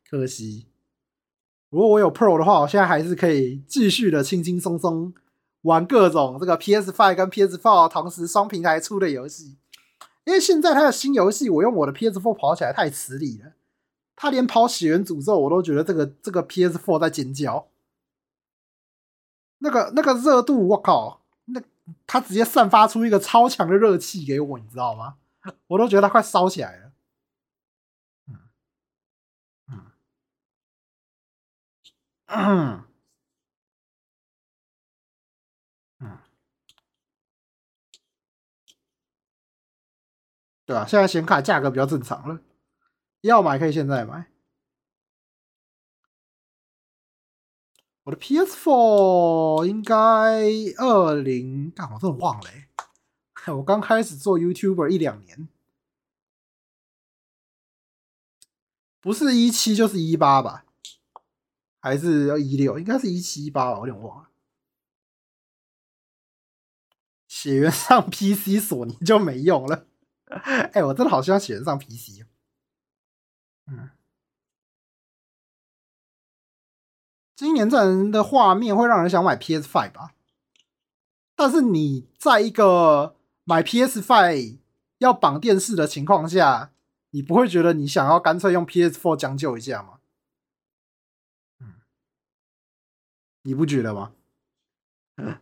[0.09, 0.67] 可惜。
[1.69, 5.13] 如果我有 Pro 的话，我现在还是可以继续的轻轻松松
[5.66, 9.57] 玩各种这个 PS5 跟 PS4 同时双平台出的游戏。
[10.24, 13.53] 因为现在它的新游戏，我用我的 PS4 跑起来太吃力了。
[14.16, 17.68] 它连跑《血源诅咒》，我都觉得这个这个 PS4 在尖叫。
[19.57, 21.22] 那个那个热度，我靠！
[21.45, 21.61] 那
[22.07, 25.16] 它直接散发出一个超强的热气给我，你知道吗？
[25.68, 26.91] 我都觉得它快烧起来了。
[32.28, 32.84] 嗯，
[40.66, 42.41] 对啊，现在显卡价格比较正常了，
[43.22, 44.32] 要买可以现在买。
[48.03, 49.95] 我的 PS4 应该
[50.78, 52.49] 二零，但我真的忘了、
[53.57, 55.49] 我刚开始做 YouTuber 一两年，
[58.99, 60.66] 不是一七就是一八吧？
[61.80, 62.80] 还是要一六？
[62.80, 64.30] 应该是一七一八吧，有点忘了。
[67.28, 69.88] 血缘上 PC 索尼就没用了。
[70.73, 72.26] 哎、我真的好希望血缘上 PC。
[73.67, 73.89] 嗯。
[77.36, 80.13] 今年这人的画面会让人想买 PS Five 吧？
[81.36, 84.59] 但是你在一个买 PS Five
[84.99, 86.71] 要绑电视的情况下，
[87.09, 89.99] 你不会觉得你想要干脆用 PS Four 将就一下吗？
[91.59, 91.82] 嗯，
[93.43, 94.13] 你不觉得吗？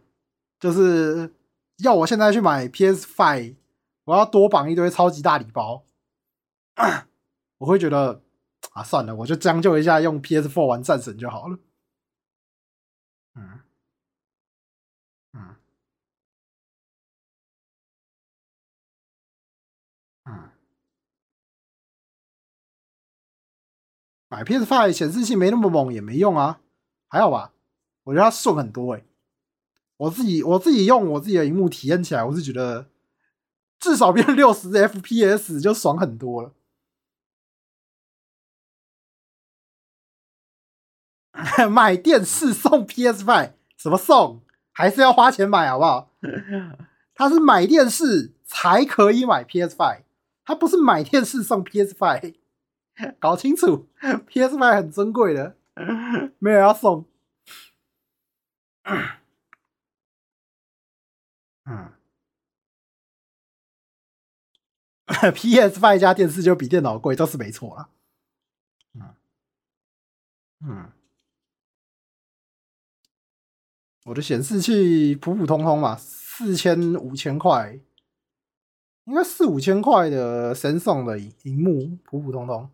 [0.59, 1.31] 就是
[1.77, 3.55] 要我现在去买 PS Five
[4.06, 5.86] 我要多绑一堆超级大礼包，
[7.60, 8.22] 我会觉得
[8.72, 11.58] 啊，算了，我就将就一下，用 PS4 玩战神就好了。
[13.36, 13.60] 嗯
[15.34, 15.56] 嗯
[20.26, 20.49] 嗯，
[24.30, 26.62] 买 PS5 显示器没那么猛也没用啊，
[27.08, 27.54] 还好吧？
[28.04, 29.06] 我觉得它顺很多诶、
[29.97, 32.89] 我自己我自己用我自己的荧幕体验起来，我是觉得
[33.84, 36.53] 至少变六十 FPS 就爽很多了。
[41.69, 44.41] 买电视送 PS5，什么送？
[44.71, 46.09] 还是要花钱买，好不好？
[47.13, 50.03] 他是买电视才可以买 PS5，
[50.45, 52.36] 他不是买电视送 PS5，
[53.19, 55.57] 搞清楚，PS5 很珍贵的，
[56.39, 57.05] 没有要送。
[61.65, 61.91] 嗯
[65.32, 67.89] PS5 加电视就比电脑贵，这是没错啦。
[68.93, 69.16] 嗯
[70.61, 70.91] 嗯。
[74.05, 77.80] 我的显示器普普通通嘛，四千五千块，
[79.05, 82.70] 应该四五千块的神送的荧幕，普普通通。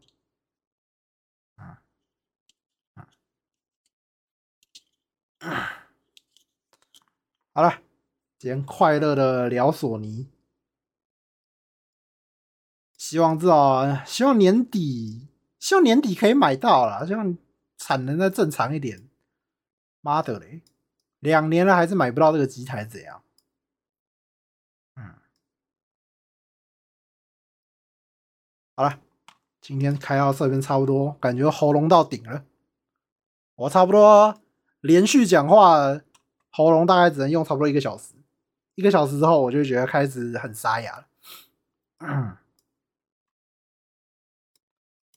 [7.54, 7.82] 好了，
[8.38, 10.28] 今天快乐的聊索尼，
[13.10, 17.36] 希望至少希望年底，希望年底可以买到了，希望
[17.76, 19.10] 产能再正常一点。
[20.01, 20.62] 妈的嘞！
[21.18, 23.24] 两年了还是买不到这个机台，怎样？
[24.96, 25.16] 嗯，
[28.75, 29.00] 好了，
[29.59, 32.46] 今天开到这边差不多，感觉喉咙到顶了。
[33.55, 34.39] 我差不多
[34.82, 36.00] 连续讲话，
[36.51, 38.13] 喉咙大概只能用差不多一个小时。
[38.75, 41.08] 一个小时之后，我就觉得开始很沙哑了。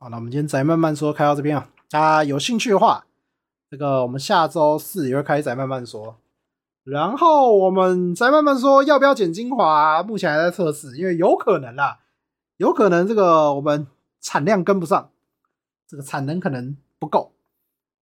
[0.02, 3.06] 好，那我们今天再慢慢说，开到这边啊，大家有兴趣的话。
[3.70, 6.18] 这个我们下周四也会开再慢慢说，
[6.82, 12.00] 然后我们再慢慢说要不要剪精华，目前还在测试，因为有可能啦，
[12.56, 13.86] 有可能这个我们
[14.20, 15.12] 产量跟不上，
[15.86, 17.32] 这个产能可能不够，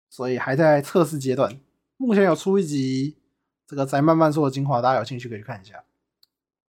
[0.08, 1.60] 所以还在测试阶段。
[1.98, 3.18] 目前有出一集
[3.66, 5.84] 这个再慢慢说的精华，大家有兴趣可以看一下。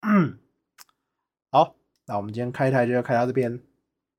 [0.00, 0.40] 嗯，
[1.52, 1.76] 好，
[2.06, 3.60] 那我们今天开台就要开到这边，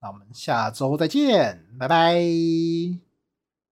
[0.01, 3.10] 那我们下周再见，拜拜。